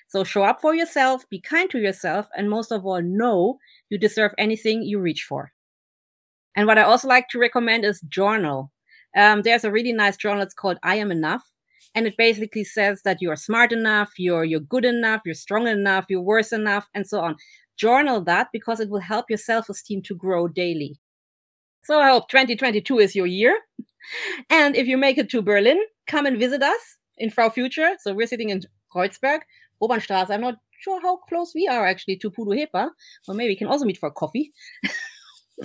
So 0.09 0.25
show 0.25 0.45
up 0.45 0.61
for 0.61 0.75
yourself 0.75 1.29
be 1.29 1.41
kind 1.41 1.71
to 1.71 1.79
yourself 1.79 2.27
and 2.37 2.49
most 2.51 2.73
of 2.73 2.85
all 2.87 3.03
know 3.03 3.59
you 3.91 3.99
deserve 3.99 4.33
anything 4.39 4.83
you 4.83 4.99
reach 5.01 5.25
for. 5.29 5.53
And 6.57 6.67
what 6.67 6.79
i 6.79 6.83
also 6.83 7.09
like 7.09 7.29
to 7.31 7.39
recommend 7.39 7.85
is 7.85 8.01
journal. 8.09 8.71
Um, 9.17 9.43
there's 9.43 9.65
a 9.65 9.71
really 9.71 9.93
nice 9.93 10.17
journal. 10.17 10.43
It's 10.43 10.55
called 10.55 10.79
i 10.83 10.97
am 10.97 11.11
enough 11.11 11.45
and 11.95 12.07
it 12.07 12.17
basically 12.17 12.65
says 12.65 13.03
that 13.05 13.21
you 13.21 13.31
are 13.31 13.37
smart 13.37 13.73
enough 13.73 14.13
you're 14.19 14.45
you're 14.45 14.61
good 14.61 14.85
enough 14.85 15.23
you're 15.25 15.35
strong 15.35 15.67
enough 15.69 16.07
you're 16.09 16.21
worth 16.21 16.53
enough 16.53 16.89
and 16.95 17.07
so 17.07 17.21
on 17.21 17.37
journal 17.77 18.21
that 18.23 18.49
because 18.53 18.81
it 18.81 18.91
will 18.91 19.01
help 19.01 19.27
your 19.29 19.39
self 19.39 19.69
esteem 19.69 20.03
to 20.03 20.15
grow 20.15 20.49
daily. 20.49 20.99
So 21.83 22.01
I 22.01 22.11
hope 22.11 22.29
2022 22.29 22.99
is 22.99 23.15
your 23.15 23.27
year. 23.27 23.59
And 24.51 24.77
if 24.77 24.87
you 24.87 24.99
make 24.99 25.17
it 25.17 25.31
to 25.31 25.41
Berlin, 25.41 25.81
come 26.07 26.27
and 26.27 26.39
visit 26.39 26.63
us 26.63 26.99
in 27.17 27.31
Frau 27.31 27.49
Future. 27.49 27.93
So 28.01 28.13
we're 28.13 28.27
sitting 28.27 28.51
in 28.51 28.61
Kreuzberg, 28.95 29.41
Obernstraße. 29.83 30.29
I'm 30.29 30.43
not 30.43 30.57
sure 30.81 31.01
how 31.01 31.17
close 31.29 31.53
we 31.55 31.67
are 31.67 31.87
actually 31.87 32.17
to 32.19 32.31
PUDUHEPA, 32.31 32.91
but 33.27 33.37
maybe 33.37 33.53
we 33.53 33.57
can 33.57 33.67
also 33.67 33.87
meet 33.87 33.97
for 33.97 34.11
coffee. 34.11 34.53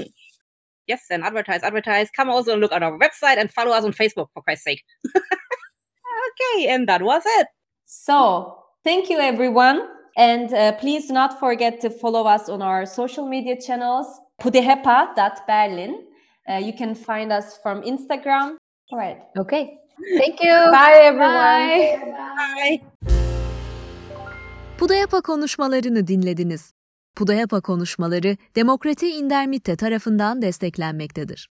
yes, 0.88 1.04
and 1.12 1.24
advertise, 1.24 1.64
advertise. 1.64 2.10
Come 2.16 2.30
also 2.30 2.54
and 2.54 2.62
look 2.62 2.72
at 2.72 2.82
our 2.82 2.98
website 2.98 3.38
and 3.38 3.52
follow 3.52 3.72
us 3.72 3.84
on 3.84 3.92
Facebook, 3.92 4.28
for 4.34 4.42
Christ's 4.42 4.64
sake. 4.64 4.84
okay, 5.16 6.68
and 6.68 6.88
that 6.88 7.02
was 7.02 7.24
it. 7.26 7.48
So, 7.86 8.64
thank 8.84 9.10
you, 9.10 9.20
everyone. 9.20 9.99
And 10.18 10.54
uh, 10.54 10.74
please 10.74 11.08
do 11.08 11.14
not 11.14 11.40
forget 11.40 11.82
to 11.82 11.90
follow 11.90 12.26
us 12.26 12.50
on 12.50 12.62
our 12.62 12.86
social 12.86 13.26
media 13.28 13.56
channels, 13.56 14.08
pudehepa.berlin. 14.42 15.96
Uh, 16.50 16.54
you 16.54 16.74
can 16.74 16.96
find 16.96 17.32
us 17.32 17.58
from 17.64 17.82
Instagram. 17.84 18.58
All 18.92 19.00
right. 19.00 19.18
Okay. 19.38 19.78
Thank 20.18 20.42
you. 20.42 20.54
Bye 20.72 21.00
everyone. 21.04 21.34
Bye. 21.34 22.00
Bye. 22.58 22.82
Pudayapa 24.78 25.22
konuşmalarını 25.22 26.08
dinlediniz. 26.08 26.74
Pudayapa 27.16 27.62
konuşmaları 27.62 28.38
Demokrati 28.56 29.10
Indermitte 29.10 29.76
tarafından 29.76 30.42
desteklenmektedir. 30.42 31.50